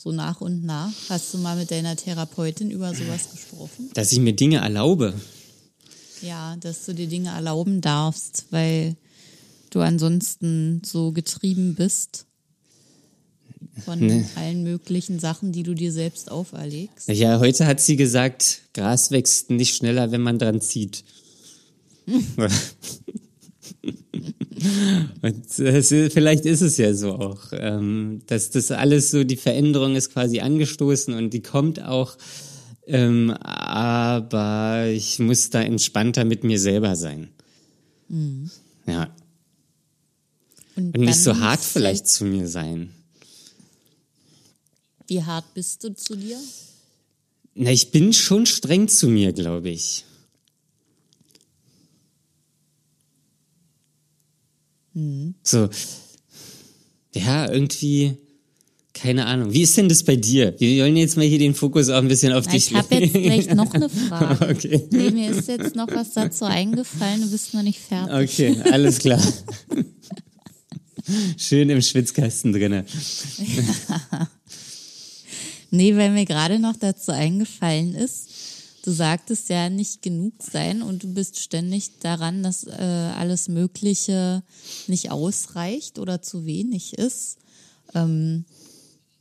[0.00, 0.92] So nach und nach.
[1.08, 3.90] Hast du mal mit deiner Therapeutin über sowas gesprochen?
[3.94, 5.12] Dass ich mir Dinge erlaube.
[6.22, 8.94] Ja, dass du dir Dinge erlauben darfst, weil
[9.70, 12.26] du ansonsten so getrieben bist
[13.84, 14.24] von Nee.
[14.36, 17.08] allen möglichen Sachen, die du dir selbst auferlegst.
[17.08, 21.02] Ja, heute hat sie gesagt, Gras wächst nicht schneller, wenn man dran zieht.
[25.22, 29.36] Und das, ist- vielleicht ist es ja so auch, ähm, dass das alles so, die
[29.36, 32.16] Veränderung ist quasi angestoßen und die kommt auch,
[32.86, 37.28] ähm, aber ich muss da entspannter mit mir selber sein.
[38.86, 39.14] Ja,
[40.76, 42.90] und nicht so hart vielleicht zu mir sein.
[45.06, 46.38] Wie hart bist du zu dir?
[47.54, 50.04] Na, ich bin schon streng zu mir, glaube ich.
[55.42, 55.68] So,
[57.14, 58.16] ja, irgendwie,
[58.94, 59.52] keine Ahnung.
[59.52, 60.54] Wie ist denn das bei dir?
[60.58, 62.94] Wir wollen jetzt mal hier den Fokus auch ein bisschen auf Na, dich ich habe
[62.94, 64.48] jetzt gleich noch eine Frage.
[64.48, 64.88] Okay.
[64.90, 68.30] Nee, mir ist jetzt noch was dazu eingefallen, du bist noch nicht fertig.
[68.34, 69.20] Okay, alles klar.
[71.36, 72.84] Schön im Schwitzkasten drinne.
[75.70, 78.27] Nee, weil mir gerade noch dazu eingefallen ist,
[78.84, 84.42] du sagtest ja nicht genug sein und du bist ständig daran, dass äh, alles Mögliche
[84.86, 87.38] nicht ausreicht oder zu wenig ist.
[87.94, 88.44] Ähm,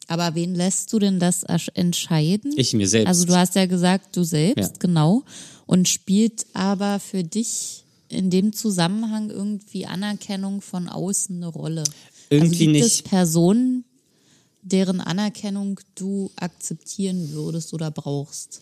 [0.07, 2.53] aber wen lässt du denn das entscheiden?
[2.55, 3.07] Ich mir selbst.
[3.07, 4.77] Also du hast ja gesagt, du selbst, Ja.
[4.79, 5.23] genau.
[5.65, 11.83] Und spielt aber für dich in dem Zusammenhang irgendwie Anerkennung von außen eine Rolle?
[12.29, 12.85] Irgendwie also gibt nicht.
[12.85, 13.83] es Personen,
[14.61, 18.61] deren Anerkennung du akzeptieren würdest oder brauchst?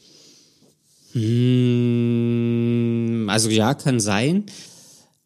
[1.16, 4.46] Hm, Also ja, kann sein,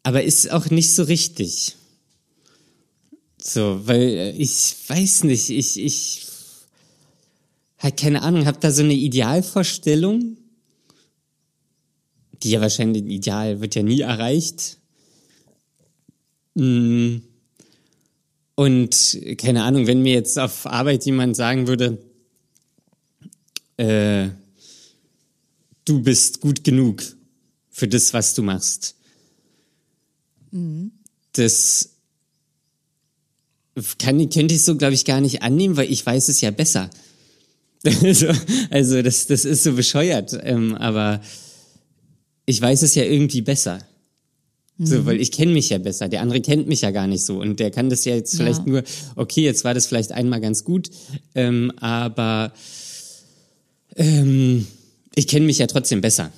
[0.02, 1.76] aber ist auch nicht so richtig.
[3.42, 6.26] So, weil äh, ich weiß nicht, ich, ich
[7.78, 10.36] halt keine Ahnung, habe da so eine Idealvorstellung,
[12.42, 14.78] die ja wahrscheinlich ein Ideal wird ja nie erreicht.
[16.56, 17.22] Hm,
[18.54, 21.98] Und keine Ahnung, wenn mir jetzt auf Arbeit jemand sagen würde,
[23.78, 24.28] äh,
[25.90, 27.02] du bist gut genug
[27.70, 28.94] für das, was du machst.
[31.32, 31.90] Das
[33.98, 36.90] kann, könnte ich so, glaube ich, gar nicht annehmen, weil ich weiß es ja besser.
[38.02, 38.28] also,
[38.70, 41.20] also das, das ist so bescheuert, ähm, aber
[42.46, 43.78] ich weiß es ja irgendwie besser.
[44.82, 46.08] So, weil ich kenne mich ja besser.
[46.08, 47.38] Der andere kennt mich ja gar nicht so.
[47.38, 48.66] Und der kann das ja jetzt vielleicht Ja.
[48.66, 48.82] nur,
[49.14, 50.88] okay, jetzt war das vielleicht einmal ganz gut,
[51.34, 52.54] ähm, aber
[53.96, 54.66] ähm,
[55.20, 56.32] ich kenne mich ja trotzdem besser.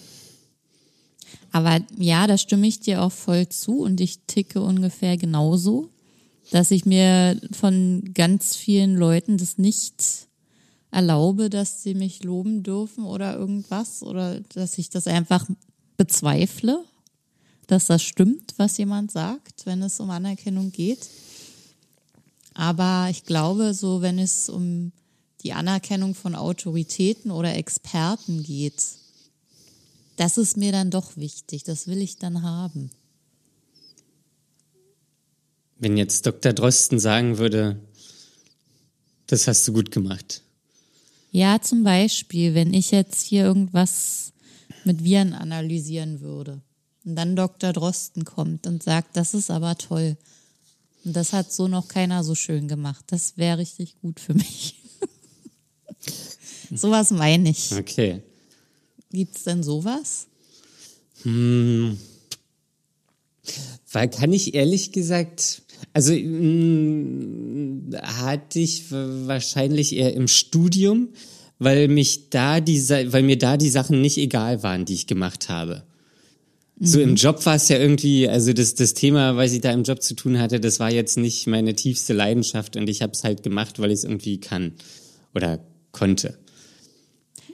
[1.52, 5.88] Aber ja, da stimme ich dir auch voll zu und ich ticke ungefähr genauso,
[6.50, 10.26] dass ich mir von ganz vielen Leuten das nicht
[10.90, 15.46] erlaube, dass sie mich loben dürfen oder irgendwas oder dass ich das einfach
[15.96, 16.82] bezweifle,
[17.68, 21.08] dass das stimmt, was jemand sagt, wenn es um Anerkennung geht.
[22.54, 24.90] Aber ich glaube, so wenn es um
[25.42, 28.82] die Anerkennung von Autoritäten oder Experten geht,
[30.16, 31.64] das ist mir dann doch wichtig.
[31.64, 32.90] Das will ich dann haben.
[35.78, 36.52] Wenn jetzt Dr.
[36.52, 37.80] Drosten sagen würde,
[39.26, 40.42] das hast du gut gemacht.
[41.32, 44.32] Ja, zum Beispiel, wenn ich jetzt hier irgendwas
[44.84, 46.60] mit Viren analysieren würde
[47.04, 47.72] und dann Dr.
[47.72, 50.16] Drosten kommt und sagt, das ist aber toll.
[51.04, 53.04] Und das hat so noch keiner so schön gemacht.
[53.08, 54.81] Das wäre richtig gut für mich.
[56.78, 57.72] Sowas meine ich.
[57.72, 58.22] Okay.
[59.10, 60.26] Gibt's denn sowas?
[63.92, 65.62] Weil kann ich ehrlich gesagt,
[65.92, 71.08] also mh, hatte ich wahrscheinlich eher im Studium,
[71.58, 75.48] weil mich da die, weil mir da die Sachen nicht egal waren, die ich gemacht
[75.48, 75.84] habe.
[76.84, 79.84] So im Job war es ja irgendwie, also das, das Thema, was ich da im
[79.84, 83.22] Job zu tun hatte, das war jetzt nicht meine tiefste Leidenschaft und ich habe es
[83.22, 84.72] halt gemacht, weil ich es irgendwie kann
[85.32, 86.38] oder konnte.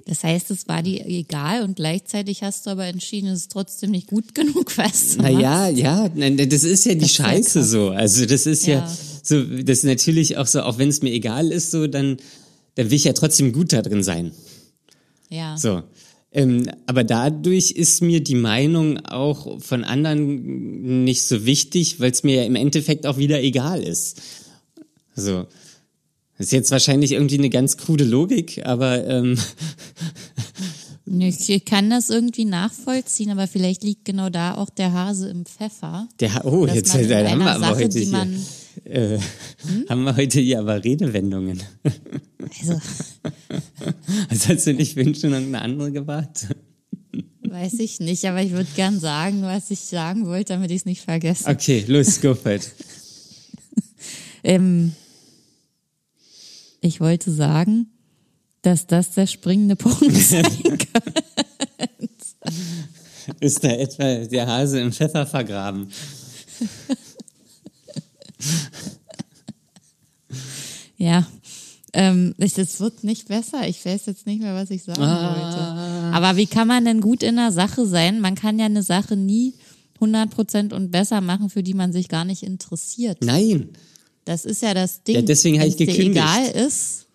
[0.08, 3.90] Das heißt, es war dir egal und gleichzeitig hast du aber entschieden, es ist trotzdem
[3.90, 5.22] nicht gut genug, was du.
[5.22, 7.90] Naja, ja, das ist ja die Das Scheiße so.
[7.90, 8.78] Also das ist ja.
[8.78, 8.96] Ja.
[9.22, 12.16] so, das ist natürlich auch so, auch wenn es mir egal ist, so, dann,
[12.74, 14.32] dann will ich ja trotzdem gut da drin sein.
[15.28, 15.58] Ja.
[15.58, 15.82] So.
[16.32, 22.22] Ähm, aber dadurch ist mir die Meinung auch von anderen nicht so wichtig, weil es
[22.22, 24.22] mir ja im Endeffekt auch wieder egal ist.
[25.14, 25.46] So.
[26.38, 29.38] Das ist jetzt wahrscheinlich irgendwie eine ganz krude Logik, aber ähm,
[31.10, 36.06] Ich kann das irgendwie nachvollziehen, aber vielleicht liegt genau da auch der Hase im Pfeffer.
[36.20, 38.26] der oh, dass jetzt haben wir aber Sache, heute hier,
[38.84, 39.18] äh,
[39.88, 41.62] haben wir heute hier aber Redewendungen.
[41.82, 42.74] also,
[44.28, 46.56] Also hast du nicht wünschen und eine andere gewartet?
[47.42, 50.84] weiß ich nicht, aber ich würde gern sagen, was ich sagen wollte, damit ich es
[50.84, 51.48] nicht vergesse.
[51.48, 52.70] Okay, los, go for it.
[54.44, 54.92] Ähm,
[56.80, 57.90] ich wollte sagen,
[58.62, 61.12] dass das der springende Punkt sein kann.
[63.40, 65.88] Ist da etwa der Hase im Pfeffer vergraben?
[70.96, 71.26] Ja,
[71.92, 73.68] ähm, es wird nicht besser.
[73.68, 75.34] Ich weiß jetzt nicht mehr, was ich sagen Ah.
[75.34, 76.16] wollte.
[76.16, 78.20] Aber wie kann man denn gut in einer Sache sein?
[78.20, 79.54] Man kann ja eine Sache nie
[80.00, 83.18] 100% und besser machen, für die man sich gar nicht interessiert.
[83.22, 83.68] Nein.
[84.28, 85.14] Das ist ja das Ding.
[85.14, 86.10] Ja, deswegen habe ich gekündigt.
[86.10, 87.06] egal ist,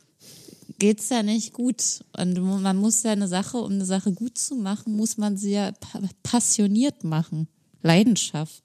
[0.80, 2.03] geht's ja nicht gut.
[2.18, 5.51] Und man muss ja eine Sache, um eine Sache gut zu machen, muss man sie
[5.51, 7.47] ja pa passioniert machen.
[7.84, 8.64] Leidenschaft.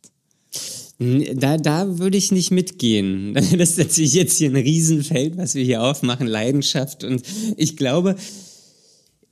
[0.98, 3.34] Da, da würde ich nicht mitgehen.
[3.58, 7.04] Das ist natürlich jetzt hier ein Riesenfeld, was wir hier aufmachen, Leidenschaft.
[7.04, 7.22] Und
[7.58, 8.16] ich glaube,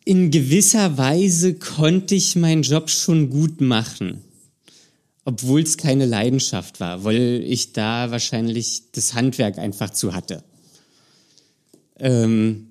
[0.05, 4.21] in gewisser Weise konnte ich meinen Job schon gut machen.
[5.29, 10.45] Obwohl es keine Leidenschaft war, weil ich da wahrscheinlich das Handwerk einfach zu hatte.
[11.99, 12.69] Ähm,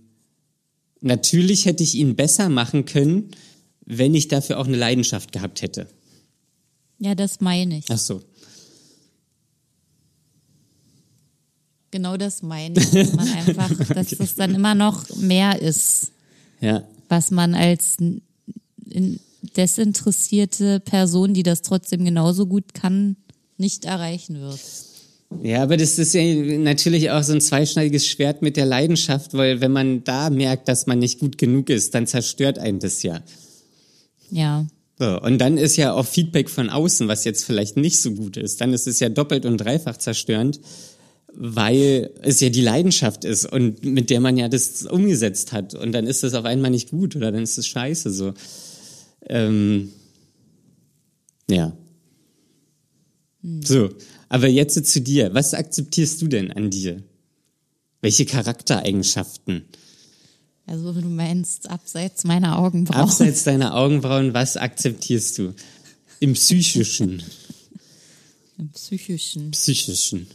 [1.01, 3.31] natürlich hätte ich ihn besser machen können,
[3.85, 5.87] wenn ich dafür auch eine Leidenschaft gehabt hätte.
[6.97, 7.85] Ja, das meine ich.
[7.89, 8.21] Ach so.
[11.91, 12.89] Genau das meine ich.
[12.89, 16.11] Dass man einfach, dass es dann immer noch mehr ist,
[16.61, 16.83] Ja.
[17.09, 17.97] was man als
[18.89, 23.15] in- desinteressierte Person, die das trotzdem genauso gut kann,
[23.57, 24.59] nicht erreichen wird.
[25.43, 26.23] Ja, aber das ist ja
[26.57, 30.87] natürlich auch so ein zweischneidiges Schwert mit der Leidenschaft, weil wenn man da merkt, dass
[30.87, 33.21] man nicht gut genug ist, dann zerstört einen das ja.
[34.31, 34.65] Ja.
[34.97, 38.37] So, und dann ist ja auch Feedback von außen, was jetzt vielleicht nicht so gut
[38.37, 40.61] ist, dann ist es ja doppelt und dreifach zerstörend,
[41.33, 45.91] weil es ja die Leidenschaft ist und mit der man ja das umgesetzt hat und
[45.91, 48.33] dann ist es auf einmal nicht gut oder dann ist es scheiße so.
[49.27, 49.91] Ähm,
[51.49, 51.75] ja.
[53.63, 53.89] So,
[54.29, 55.33] aber jetzt zu dir.
[55.33, 57.03] Was akzeptierst du denn an dir?
[58.01, 59.65] Welche Charaktereigenschaften?
[60.67, 63.01] Also du meinst abseits meiner Augenbrauen.
[63.01, 65.53] Abseits deiner Augenbrauen, was akzeptierst du?
[66.19, 67.21] Im Psychischen.
[68.57, 69.51] Im psychischen.
[69.51, 70.27] Psychischen.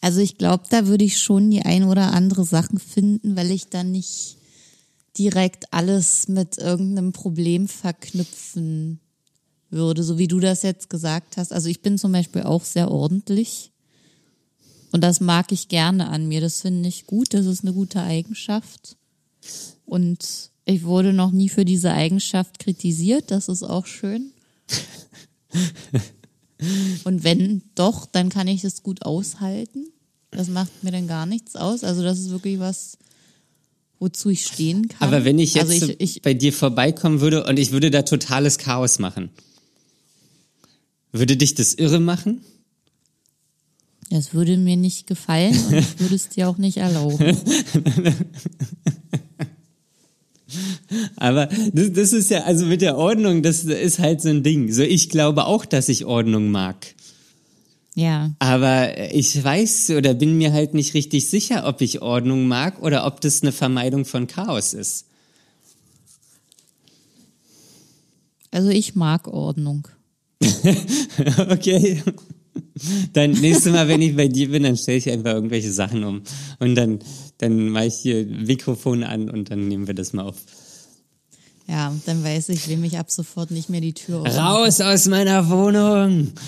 [0.00, 3.68] Also ich glaube, da würde ich schon die ein oder andere Sachen finden, weil ich
[3.68, 4.35] dann nicht
[5.18, 9.00] direkt alles mit irgendeinem Problem verknüpfen
[9.70, 11.52] würde, so wie du das jetzt gesagt hast.
[11.52, 13.72] Also ich bin zum Beispiel auch sehr ordentlich
[14.92, 16.40] und das mag ich gerne an mir.
[16.40, 17.34] Das finde ich gut.
[17.34, 18.96] Das ist eine gute Eigenschaft
[19.84, 23.30] und ich wurde noch nie für diese Eigenschaft kritisiert.
[23.30, 24.32] Das ist auch schön.
[27.04, 29.86] Und wenn doch, dann kann ich das gut aushalten.
[30.30, 31.84] Das macht mir dann gar nichts aus.
[31.84, 32.98] Also das ist wirklich was,
[33.98, 35.08] wozu ich stehen kann.
[35.08, 37.90] Aber wenn ich jetzt also so ich, ich, bei dir vorbeikommen würde und ich würde
[37.90, 39.30] da totales Chaos machen,
[41.12, 42.42] würde dich das irre machen?
[44.10, 47.18] das würde mir nicht gefallen und ich würde es dir auch nicht erlauben.
[51.16, 54.72] Aber das, das ist ja, also mit der Ordnung, das ist halt so ein Ding.
[54.72, 56.94] So, ich glaube auch, dass ich Ordnung mag.
[57.98, 62.82] Ja, Aber ich weiß oder bin mir halt nicht richtig sicher, ob ich Ordnung mag
[62.82, 65.06] oder ob das eine Vermeidung von Chaos ist.
[68.50, 69.88] also ich mag Ordnung.
[71.48, 72.02] Okay.
[73.12, 76.22] Dann nächstes Mal, wenn ich bei dir bin, dann stelle ich einfach irgendwelche Sachen um.
[76.58, 76.98] Und dann,
[77.38, 80.36] dann mache ich hier Mikrofon an und dann nehmen wir das mal auf.
[81.68, 84.28] Ja, dann weiß ich, wem ich ab sofort nicht mehr die Tür auf.
[84.36, 86.32] Raus aus meiner Wohnung!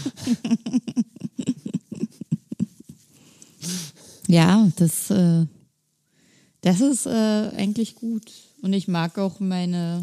[4.29, 5.47] Ja, das, äh,
[6.61, 8.31] das ist äh, eigentlich gut.
[8.61, 10.01] Und ich mag auch meine,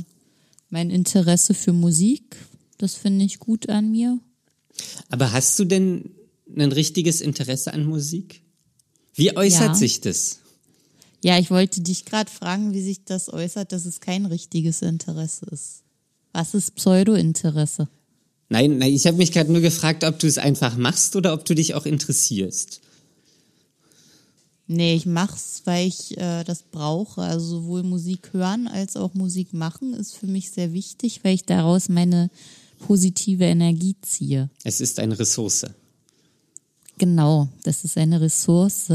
[0.69, 2.35] mein Interesse für Musik.
[2.77, 4.17] Das finde ich gut an mir.
[5.09, 6.09] Aber hast du denn
[6.57, 8.41] ein richtiges Interesse an Musik?
[9.13, 9.75] Wie äußert Ja.
[9.75, 10.39] sich das?
[11.25, 15.47] Ja, ich wollte dich gerade fragen, wie sich das äußert, dass es kein richtiges Interesse
[15.47, 15.81] ist.
[16.33, 17.87] Was ist Pseudo-Interesse?
[18.49, 21.43] Nein, nein, ich habe mich gerade nur gefragt, ob du es einfach machst oder ob
[21.43, 22.79] du dich auch interessierst.
[24.67, 27.23] Nee, ich mach's, weil ich äh, das brauche.
[27.23, 31.43] Also sowohl Musik hören als auch Musik machen ist für mich sehr wichtig, weil ich
[31.43, 32.29] daraus meine
[32.85, 34.51] positive Energie ziehe.
[34.63, 35.65] Es ist eine Ressource.
[36.99, 38.93] Genau, das ist eine Ressource.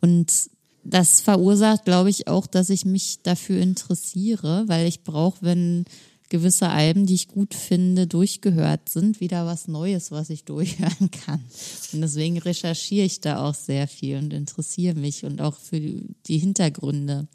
[0.00, 0.53] Und
[0.84, 5.84] das verursacht, glaube ich, auch, dass ich mich dafür interessiere, weil ich brauche, wenn
[6.28, 11.40] gewisse Alben, die ich gut finde, durchgehört sind, wieder was Neues, was ich durchhören kann.
[11.92, 16.38] Und deswegen recherchiere ich da auch sehr viel und interessiere mich und auch für die
[16.38, 17.28] Hintergründe.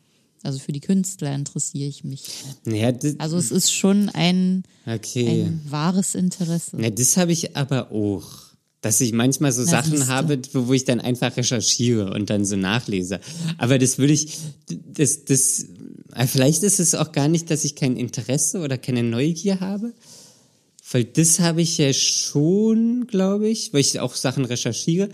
[0.44, 2.24] Also für die Künstler interessiere ich mich.
[2.66, 5.44] Ja, das, Also es ist schon ein, okay.
[5.44, 6.78] ein wahres Interesse.
[6.80, 8.49] Na, das habe ich aber auch.
[8.82, 10.08] Dass ich manchmal so Na, Sachen siehste.
[10.08, 13.20] habe, wo, ich dann einfach recherchiere und dann so nachlese.
[13.58, 15.66] Aber das würde ich, das, das,
[16.16, 19.94] äh, vielleicht ist es auch gar nicht, dass ich kein Interesse oder keine Neugier habe.
[20.92, 25.10] Weil das habe ich ja schon, glaube ich, weil ich auch Sachen recherchiere.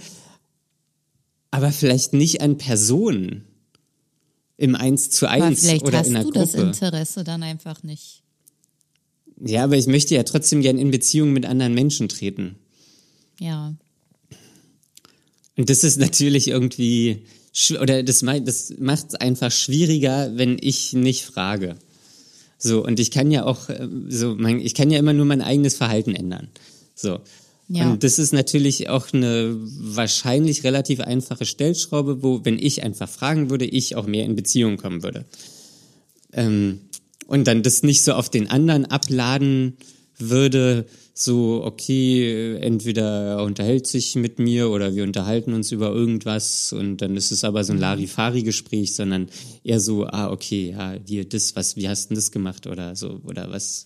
[1.51, 3.45] Aber vielleicht nicht an Personen.
[4.57, 6.53] Im Eins zu Aber eins vielleicht oder hast in einer du das.
[6.53, 8.24] Interesse dann einfach nicht.
[9.43, 12.55] Ja, aber ich möchte ja trotzdem gern in Beziehung mit anderen Menschen treten.
[13.39, 13.75] Ja.
[15.57, 17.23] Und das ist natürlich irgendwie,
[17.79, 21.77] oder das, das macht es einfach schwieriger, wenn ich nicht frage.
[22.57, 25.41] So, und ich kann ja auch, äh, so, mein, ich kann ja immer nur mein
[25.41, 26.49] eigenes Verhalten ändern.
[26.95, 27.19] So.
[27.67, 27.91] Ja.
[27.91, 33.49] Und das ist natürlich auch eine wahrscheinlich relativ einfache Stellschraube, wo, wenn ich einfach fragen
[33.49, 35.25] würde, ich auch mehr in Beziehung kommen würde.
[36.31, 36.81] Ähm,
[37.27, 39.77] und dann das nicht so auf den anderen abladen
[40.18, 46.74] würde, so, okay, entweder er unterhält sich mit mir oder wir unterhalten uns über irgendwas
[46.74, 49.30] und dann ist es aber so ein Larifari-Gespräch, sondern
[49.63, 52.95] eher so, ah, okay, ja, dir das, was, wie hast du denn das gemacht oder
[52.95, 53.86] so, oder was,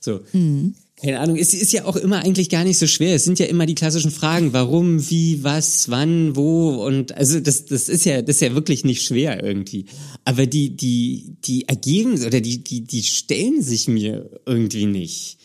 [0.00, 0.20] so.
[1.00, 3.14] Keine Ahnung, es ist ja auch immer eigentlich gar nicht so schwer.
[3.14, 7.66] Es sind ja immer die klassischen Fragen, warum, wie, was, wann, wo und also das,
[7.66, 9.86] das ist ja, das ist ja wirklich nicht schwer irgendwie.
[10.24, 15.37] Aber die, die, die ergeben oder die, die, die stellen sich mir irgendwie nicht.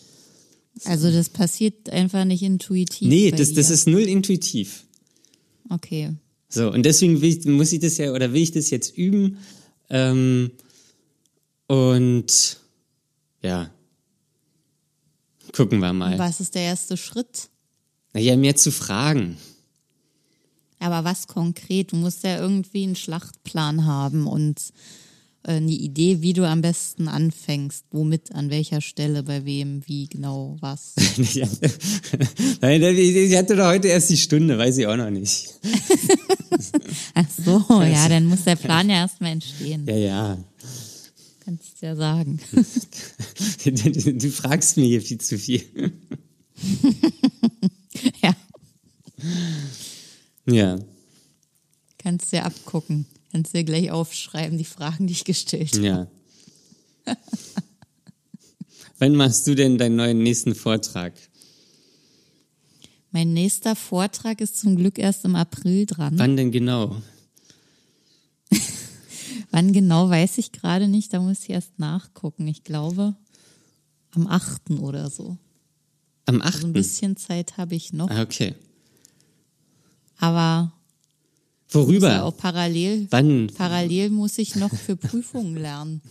[0.86, 3.08] Also das passiert einfach nicht intuitiv.
[3.08, 4.84] Nee, das, das ist null intuitiv.
[5.70, 6.14] Okay.
[6.48, 9.38] So, und deswegen will ich, muss ich das ja, oder will ich das jetzt üben.
[9.90, 10.52] Ähm,
[11.66, 12.58] und
[13.42, 13.70] ja.
[15.52, 16.18] Gucken wir mal.
[16.18, 17.48] Was ist der erste Schritt?
[18.12, 19.36] Naja, mehr zu fragen.
[20.78, 21.92] Aber was konkret?
[21.92, 24.60] Du musst ja irgendwie einen Schlachtplan haben und
[25.44, 27.84] eine Idee, wie du am besten anfängst.
[27.90, 30.94] Womit, an welcher Stelle, bei wem, wie genau, was.
[31.34, 31.46] Ja.
[32.60, 35.54] Nein, ich hatte doch heute erst die Stunde, weiß ich auch noch nicht.
[37.14, 39.86] Ach so, ja, dann muss der Plan ja erstmal entstehen.
[39.86, 40.38] Ja, ja.
[41.44, 42.40] Kannst ja sagen.
[43.64, 45.62] Du, du, du fragst mir hier viel zu viel.
[48.22, 48.34] ja,
[50.46, 50.78] Ja.
[51.98, 53.06] kannst dir abgucken.
[53.34, 55.84] Kannst dir gleich aufschreiben, die Fragen, die ich gestellt habe.
[55.84, 56.06] Ja.
[59.00, 61.14] Wann machst du denn deinen neuen nächsten Vortrag?
[63.10, 66.16] Mein nächster Vortrag ist zum Glück erst im April dran.
[66.16, 67.02] Wann denn genau?
[69.50, 72.46] Wann genau weiß ich gerade nicht, da muss ich erst nachgucken.
[72.46, 73.16] Ich glaube
[74.12, 74.70] am 8.
[74.78, 75.38] oder so.
[76.26, 76.72] Am Also ein 8.
[76.72, 78.10] bisschen Zeit habe ich noch.
[78.10, 78.54] Ah, okay.
[80.18, 80.72] Aber
[81.74, 82.24] muss ja Worüber?
[82.24, 83.50] auch parallel, Wann?
[83.56, 86.00] parallel muss ich noch für Prüfungen lernen.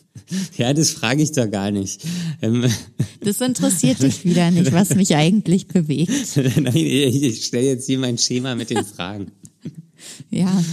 [0.57, 2.01] Ja, das frage ich doch gar nicht.
[2.41, 2.65] Ähm,
[3.21, 6.11] Das interessiert dich wieder nicht, was mich eigentlich bewegt.
[6.35, 9.31] Nein, ich stelle jetzt hier mein Schema mit den Fragen.
[10.29, 10.63] Ja,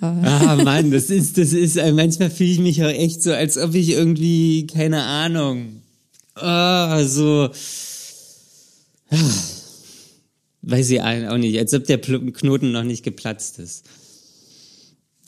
[0.00, 3.56] Ah Mann, das ist, das ist, äh, manchmal fühle ich mich auch echt so, als
[3.56, 5.80] ob ich irgendwie, keine Ahnung,
[6.34, 7.48] ah, so,
[9.10, 9.16] ah,
[10.62, 13.84] weiß ich auch nicht, als ob der Knoten noch nicht geplatzt ist.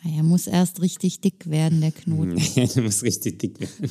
[0.05, 2.39] Naja, muss erst richtig dick werden, der Knoten.
[2.55, 3.91] Ja, der muss richtig dick werden.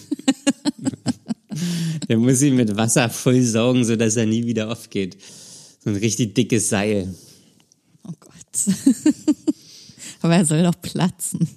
[2.07, 5.17] der muss ihn mit Wasser vollsaugen, sodass er nie wieder aufgeht.
[5.83, 7.13] So ein richtig dickes Seil.
[8.07, 8.75] Oh Gott.
[10.21, 11.47] Aber er soll doch platzen.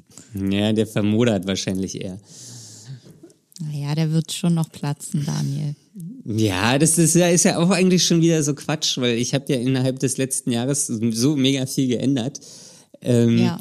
[0.50, 2.18] Ja, der vermodert wahrscheinlich eher.
[3.60, 5.74] Naja, der wird schon noch platzen, Daniel.
[6.24, 9.50] Ja, das ist ja, ist ja auch eigentlich schon wieder so Quatsch, weil ich habe
[9.52, 12.40] ja innerhalb des letzten Jahres so mega viel geändert,
[13.00, 13.60] ähm, Ja.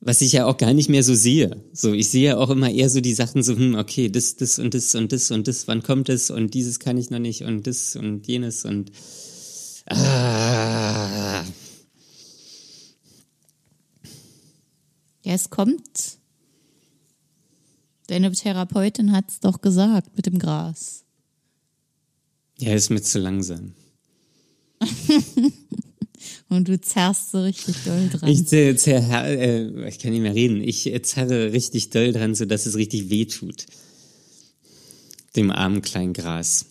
[0.00, 1.62] Was ich ja auch gar nicht mehr so sehe.
[1.72, 4.58] So, ich sehe ja auch immer eher so die Sachen so, hm, okay, das, das
[4.58, 7.42] und das und das und das, wann kommt es und dieses kann ich noch nicht
[7.42, 8.90] und das und jenes und
[9.86, 11.44] ah,
[15.22, 16.18] Ja, es kommt.
[18.06, 21.04] Deine Therapeutin hat's doch gesagt mit dem Gras.
[22.58, 23.74] ja, ist mir zu langsam.
[26.50, 28.28] Und du zerrst so richtig doll dran.
[28.28, 30.60] Ich, zer, zer, äh, ich kann nicht mehr reden.
[30.60, 33.66] Ich zerre richtig doll dran, sodass es richtig weh tut.
[35.36, 36.66] Dem armen kleinen Gras.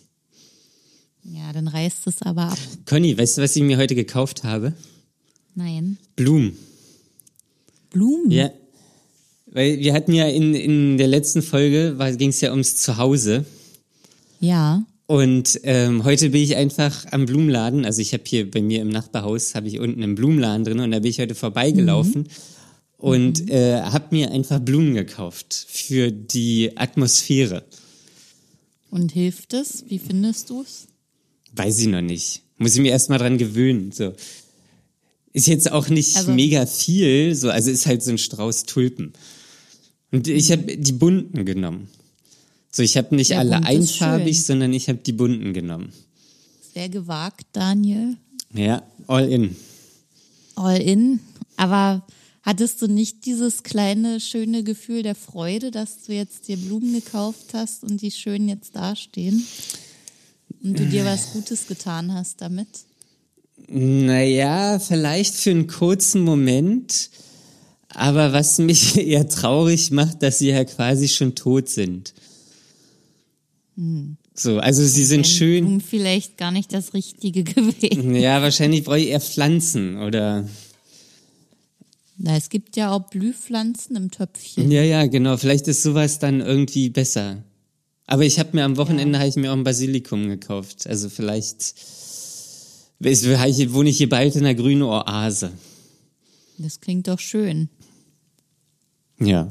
[1.24, 2.58] ja, dann reißt es aber ab.
[2.84, 4.74] Conny, weißt du, was ich mir heute gekauft habe?
[5.54, 5.96] Nein.
[6.14, 6.58] Blumen.
[7.88, 8.30] Blumen?
[8.30, 8.50] Ja.
[9.46, 13.46] Weil wir hatten ja in, in der letzten Folge, ging es ja ums Zuhause.
[14.40, 14.84] Ja.
[15.10, 17.84] Und ähm, heute bin ich einfach am Blumenladen.
[17.84, 20.92] Also ich habe hier bei mir im Nachbarhaus, habe ich unten einen Blumenladen drin und
[20.92, 22.28] da bin ich heute vorbeigelaufen
[22.96, 27.64] und äh, habe mir einfach Blumen gekauft für die Atmosphäre.
[28.90, 29.84] Und hilft es?
[29.88, 30.86] Wie findest du es?
[31.56, 32.42] Weiß ich noch nicht.
[32.58, 33.90] Muss ich mir erstmal dran gewöhnen.
[33.90, 34.14] So.
[35.32, 39.12] Ist jetzt auch nicht Also- mega viel, so, also ist halt so ein Strauß Tulpen.
[40.12, 41.88] Und ich habe die bunten genommen.
[42.70, 45.92] So, ich habe nicht Ja, alle einfarbig, sondern ich habe die bunten genommen.
[46.72, 48.16] Sehr gewagt, Daniel.
[48.54, 49.56] Ja, all in.
[50.54, 51.20] All in.
[51.56, 52.06] Aber
[52.42, 57.54] hattest du nicht dieses kleine, schöne Gefühl der Freude, dass du jetzt dir Blumen gekauft
[57.54, 59.44] hast und die schön jetzt dastehen?
[60.62, 62.68] Und du dir was Gutes getan hast damit?
[63.68, 67.10] Naja, vielleicht für einen kurzen Moment.
[67.88, 72.14] Aber was mich eher traurig macht, dass sie ja quasi schon tot sind.
[74.34, 75.64] So, also sie sind Wären schön.
[75.64, 78.14] Blumen vielleicht gar nicht das Richtige gewesen.
[78.14, 80.46] Ja, wahrscheinlich brauche ich eher Pflanzen oder.
[82.18, 84.70] Na, es gibt ja auch Blühpflanzen im Töpfchen.
[84.70, 85.38] Ja, ja, genau.
[85.38, 87.42] Vielleicht ist sowas dann irgendwie besser.
[88.06, 90.86] Aber ich habe mir am Wochenende habe ich mir auch ein Basilikum gekauft.
[90.86, 91.62] Also vielleicht
[93.00, 95.52] ist- wohne ich hier bald in einer grünen Oase.
[96.58, 97.70] Das klingt doch schön.
[99.18, 99.50] Ja.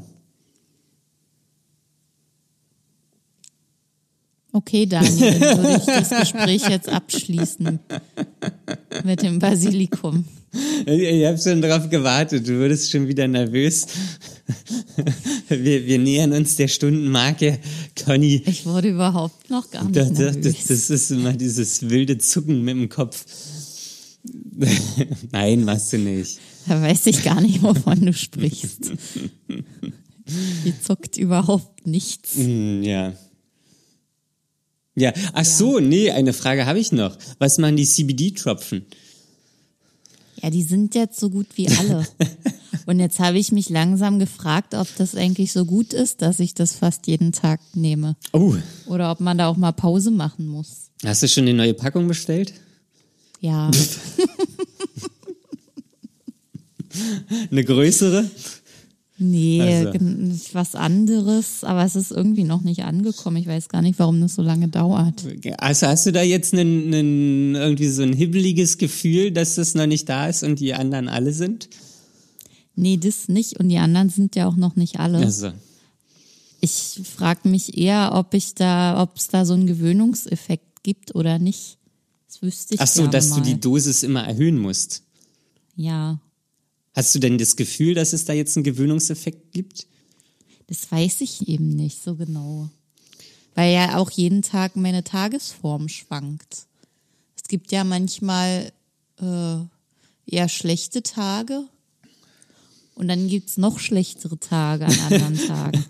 [4.52, 7.78] Okay, Daniel, dann würde ich das Gespräch jetzt abschließen
[9.04, 10.24] mit dem Basilikum.
[10.86, 12.48] Ich habe schon drauf gewartet.
[12.48, 13.86] Du würdest schon wieder nervös.
[15.48, 17.60] Wir, wir nähern uns der Stundenmarke.
[18.04, 20.42] Conny, Ich wurde überhaupt noch gar nicht das, das, nervös.
[20.56, 23.24] das, das ist immer dieses wilde Zucken mit dem Kopf.
[25.32, 26.38] Nein, machst du nicht.
[26.66, 28.92] Da weiß ich gar nicht, wovon du sprichst.
[30.64, 32.34] Hier zuckt überhaupt nichts.
[32.34, 33.12] Hm, Ja.
[35.00, 37.16] Ja, ach so, nee, eine Frage habe ich noch.
[37.38, 38.84] Was machen die CBD-Tropfen?
[40.42, 42.06] Ja, die sind jetzt so gut wie alle.
[42.86, 46.54] Und jetzt habe ich mich langsam gefragt, ob das eigentlich so gut ist, dass ich
[46.54, 48.16] das fast jeden Tag nehme.
[48.32, 48.54] Oh,
[48.86, 50.90] Oder ob man da auch mal Pause machen muss.
[51.04, 52.52] hast du schon die neue Packung bestellt?
[53.40, 53.70] Ja,
[57.50, 58.28] Eine größere?
[59.20, 59.92] Nee, Also.
[60.52, 63.36] was anderes, aber es ist irgendwie noch nicht angekommen.
[63.36, 65.24] Ich weiß gar nicht, warum das so lange dauert.
[65.58, 69.86] Also hast du da jetzt einen, einen, irgendwie so ein hibbeliges Gefühl, dass das noch
[69.86, 71.68] nicht da ist und die anderen alle sind?
[72.74, 73.60] Nee, das nicht.
[73.60, 75.18] Und die anderen sind ja auch noch nicht alle.
[75.18, 75.52] Also,
[76.60, 81.38] Ich frage mich eher, ob ich da, ob es da so einen Gewöhnungseffekt gibt oder
[81.38, 81.78] nicht.
[82.26, 83.36] Das wüsste ich ach so, dass mal.
[83.36, 85.02] du die Dosis immer erhöhen musst.
[85.76, 86.20] Ja,
[86.94, 89.86] Hast du denn das Gefühl, dass es da jetzt einen Gewöhnungseffekt gibt?
[90.66, 92.70] das weiß ich eben nicht so genau.
[93.56, 96.66] Weil ja auch jeden Tag meine Tagesform schwankt.
[97.36, 98.70] Es gibt ja manchmal
[99.20, 99.56] äh,
[100.26, 101.64] eher schlechte Tage
[102.94, 105.84] und dann gibt's noch schlechtere Tage an anderen Tagen.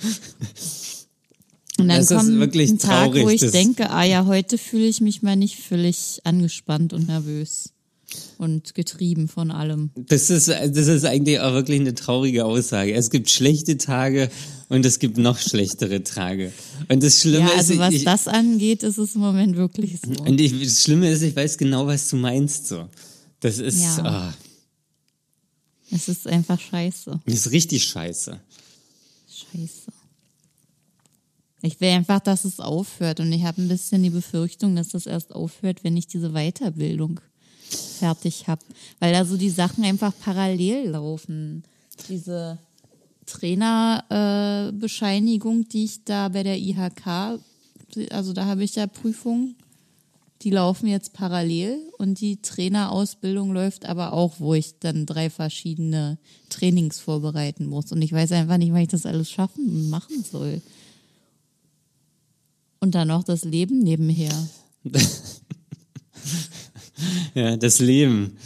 [1.78, 4.24] Und dann Das ist kommt wirklich ein Tag, wo traurig, ich das- denke, ah ja,
[4.24, 7.74] heute fühle ich mich mal nicht völlig angespannt und nervös
[8.38, 9.90] und getrieben von allem.
[9.94, 12.92] Das ist, das ist eigentlich auch wirklich eine traurige Aussage.
[12.94, 14.30] Es gibt schlechte Tage
[14.68, 16.52] und es gibt noch schlechtere Tage.
[16.88, 19.98] Und das Schlimme Ja, also ist, was ich, das angeht, ist es im Moment wirklich
[20.00, 20.22] so.
[20.24, 22.66] und ich, das Schlimme ist, ich weiß genau, was du meinst.
[22.68, 22.88] So,
[23.40, 24.04] das ist, Ja.
[24.04, 24.34] ah,
[25.90, 27.20] Es ist einfach scheiße.
[27.26, 28.40] das ist richtig scheiße.
[29.28, 29.90] Scheiße.
[31.62, 35.04] Ich will einfach, dass es aufhört und ich habe ein bisschen die Befürchtung, dass das
[35.06, 37.20] erst aufhört, wenn ich diese Weiterbildung
[37.74, 38.62] fertig habe.
[38.98, 41.62] Weil da so die Sachen einfach parallel laufen.
[42.08, 42.58] Diese
[43.26, 47.38] Trainerbescheinigung, äh, die ich da bei der IHK,
[48.10, 49.56] also da habe ich ja Prüfungen,
[50.42, 56.16] die laufen jetzt parallel und die Trainerausbildung läuft aber auch, wo ich dann drei verschiedene
[56.48, 57.92] Trainings vorbereiten muss.
[57.92, 60.62] Und ich weiß einfach nicht, wann ich das alles schaffen und machen soll.
[62.80, 64.32] Und dann noch das Leben nebenher.
[67.34, 68.36] Ja, das Leben.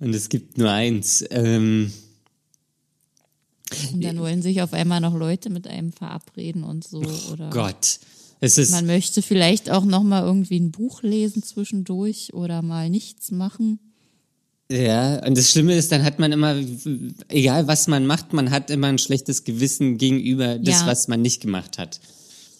[0.00, 1.24] Und es gibt nur eins.
[1.30, 1.92] Ähm,
[3.92, 7.02] Und dann wollen sich auf einmal noch Leute mit einem verabreden und so.
[7.32, 8.00] Oder Gott.
[8.40, 12.90] Es ist, man möchte vielleicht auch noch mal irgendwie ein Buch lesen zwischendurch oder mal
[12.90, 13.78] nichts machen.
[14.70, 16.56] Ja, und das Schlimme ist, dann hat man immer,
[17.28, 20.86] egal was man macht, man hat immer ein schlechtes Gewissen gegenüber das, Ja.
[20.86, 22.00] was man nicht gemacht hat.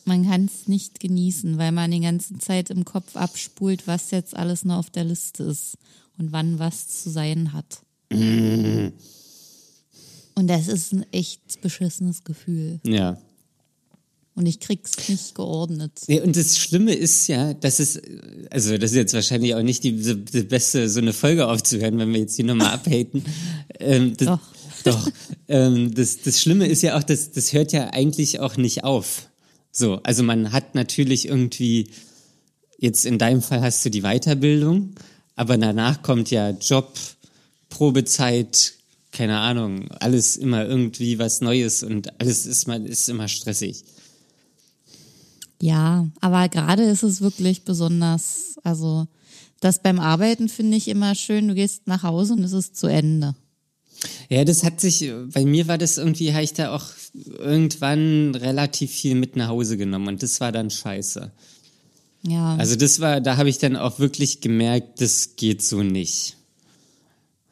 [0.04, 4.36] Man kann es nicht genießen, weil man die ganze Zeit im Kopf abspult, was jetzt
[4.36, 5.76] alles noch auf der Liste ist
[6.18, 7.82] und wann was zu sein hat.
[10.34, 12.80] Und das ist ein echt beschissenes Gefühl.
[12.84, 13.18] Ja.
[14.34, 15.92] Und ich krieg's nicht geordnet.
[16.06, 18.00] Ja, und das Schlimme ist ja, dass es,
[18.50, 22.12] also das ist jetzt wahrscheinlich auch nicht die, die beste, so eine Folge aufzuhören, wenn
[22.14, 23.24] wir jetzt hier nochmal abhaten.
[23.80, 24.40] Ähm, das, Doch.
[24.84, 25.08] Doch.
[25.48, 29.28] Ähm, das, das Schlimme ist ja auch, dass das hört ja eigentlich auch nicht auf.
[29.72, 31.88] So, also man hat natürlich irgendwie,
[32.78, 34.94] jetzt in deinem Fall hast du die Weiterbildung,
[35.34, 36.92] aber danach kommt ja Job,
[37.70, 38.74] Probezeit,
[39.12, 43.82] keine Ahnung, alles immer irgendwie was Neues und alles ist, mal, ist immer stressig.
[45.58, 49.06] Ja, aber gerade ist es wirklich besonders, also
[49.60, 52.88] das beim Arbeiten finde ich immer schön, du gehst nach Hause und es ist zu
[52.88, 53.34] Ende.
[54.28, 56.86] Ja, das hat sich, bei mir war das irgendwie, habe ich da auch
[57.38, 61.30] irgendwann relativ viel mit nach Hause genommen und das war dann scheiße.
[62.24, 66.36] Ja, Also das war, da habe ich dann auch wirklich gemerkt, das geht so nicht.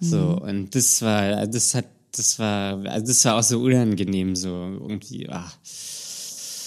[0.03, 4.49] So, und das war, das hat, das war, also das war auch so unangenehm, so
[4.49, 5.53] irgendwie, ah,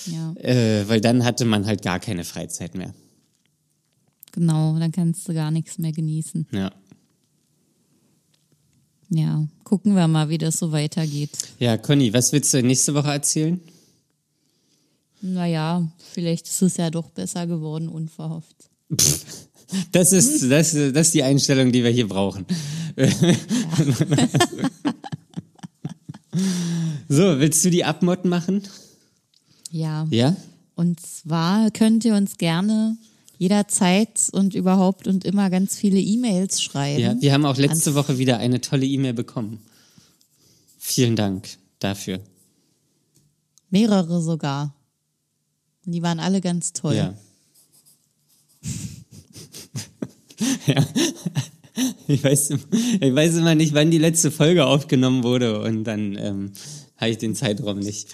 [0.05, 2.93] ja, äh, weil dann hatte man halt gar keine Freizeit mehr.
[4.33, 6.45] genau, dann kannst du gar nichts mehr genießen.
[6.51, 6.71] Ja.
[9.15, 11.29] Ja, gucken wir mal, wie das so weitergeht.
[11.59, 13.61] Ja, Conny, was willst du nächste Woche erzählen?
[15.21, 18.55] Naja, vielleicht ist es ja doch besser geworden, unverhofft.
[19.91, 22.45] Das ist, das, das ist die Einstellung, die wir hier brauchen.
[27.07, 28.63] so, willst du die Abmod machen?
[29.69, 30.07] Ja.
[30.09, 30.35] Ja?
[30.75, 32.97] Und zwar könnt ihr uns gerne
[33.37, 36.99] jederzeit und überhaupt und immer ganz viele E-Mails schreiben.
[37.01, 39.59] Ja, wir haben auch letzte Woche wieder eine tolle E-Mail bekommen.
[40.77, 42.19] Vielen Dank dafür.
[43.69, 44.73] Mehrere sogar.
[45.85, 46.95] Und die waren alle ganz toll.
[46.95, 47.13] Ja.
[50.67, 50.85] ja.
[52.07, 56.51] Ich weiß, ich weiß immer nicht, wann die letzte Folge aufgenommen wurde und dann ähm,
[56.97, 58.09] habe ich den Zeitraum nicht.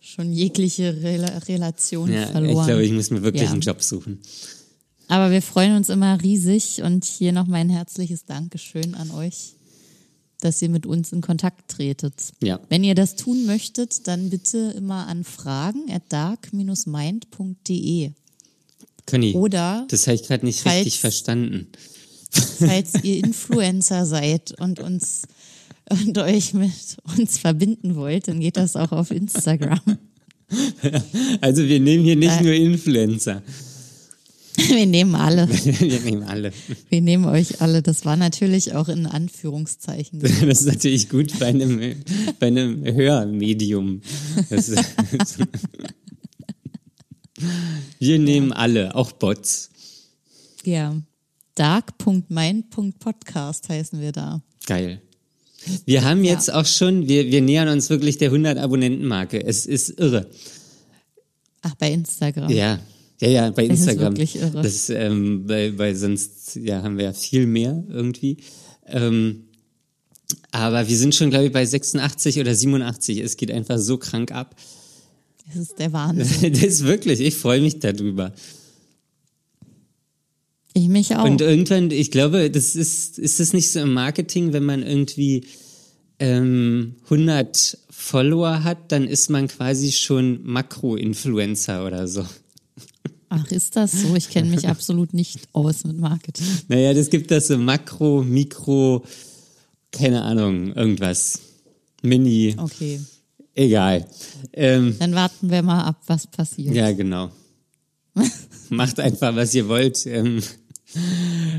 [0.00, 2.66] Schon jegliche Rela Relation Ja, ich verloren.
[2.66, 3.52] glaube, ich muss mir wirklich Ja.
[3.52, 4.20] einen Job suchen.
[5.08, 9.54] Aber wir freuen uns immer riesig und hier noch mein herzliches Dankeschön an euch,
[10.40, 12.14] dass ihr mit uns in Kontakt tretet.
[12.42, 12.60] Ja.
[12.68, 18.10] Wenn ihr das tun möchtet, dann bitte immer an fragen at dark-mind.de.
[19.06, 21.68] Conny, Oder das habe ich gerade nicht falls- richtig verstanden.
[22.30, 25.22] falls ihr Influencer seid und uns
[25.90, 29.80] und euch mit uns verbinden wollt, dann geht das auch auf Instagram.
[31.42, 32.42] Also wir nehmen hier nicht Äh.
[32.42, 33.42] nur Influencer.
[34.68, 35.48] Wir nehmen alle.
[35.64, 36.52] Wir nehmen alle.
[36.88, 37.80] Wir nehmen euch alle.
[37.82, 40.18] Das war natürlich auch in Anführungszeichen.
[40.20, 41.94] Das ist natürlich gut bei einem,
[42.40, 44.02] bei einem Hörmedium.
[44.50, 44.84] Das ist,
[48.00, 49.70] wir nehmen alle, auch Bots.
[50.64, 50.96] Ja.
[51.54, 54.42] Dark.mind.podcast heißen wir da.
[54.66, 55.00] Geil.
[55.84, 59.44] Wir haben jetzt auch schon, wir, wir nähern uns wirklich der 100 Abonnenten-Marke.
[59.44, 60.28] Es ist irre.
[61.62, 62.50] Ach, bei Instagram.
[62.50, 62.80] Ja,
[63.20, 64.12] ja, ja, bei Es ist Instagram.
[64.16, 64.62] wirklich irre.
[64.62, 68.38] Das, ähm, weil, weil sonst ja, haben wir ja viel mehr irgendwie.
[68.86, 69.44] Ähm,
[70.50, 73.18] aber wir sind schon, glaube ich, bei 86 oder 87.
[73.18, 74.54] Es geht einfach so krank ab.
[75.46, 76.52] Das ist der Wahnsinn.
[76.52, 78.32] Das ist wirklich, ich freue mich darüber.
[80.74, 81.24] Ich mich auch.
[81.24, 85.46] Und irgendwann, ich glaube, das ist, ist das nicht so im Marketing, wenn man irgendwie
[86.18, 92.24] ähm, 100 Follower hat, dann ist man quasi schon Makro-Influencer oder so.
[93.30, 94.14] Ach, ist das so?
[94.16, 96.46] Ich kenne mich absolut nicht aus mit Marketing.
[96.68, 99.04] Naja, das gibt das so Makro, Mikro,
[99.92, 101.40] keine Ahnung, irgendwas.
[102.02, 103.00] Mini, Okay.
[103.54, 104.06] egal.
[104.52, 106.74] Ähm, Dann warten wir mal ab, was passiert.
[106.74, 107.30] ja, genau.
[108.70, 110.06] Macht einfach, was ihr wollt.
[110.06, 110.42] Ähm,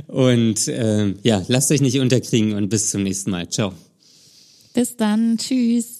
[0.07, 3.49] und ähm, ja, lasst euch nicht unterkriegen und bis zum nächsten Mal.
[3.49, 3.73] Ciao.
[4.73, 5.37] Bis dann.
[5.37, 5.98] Tschüss.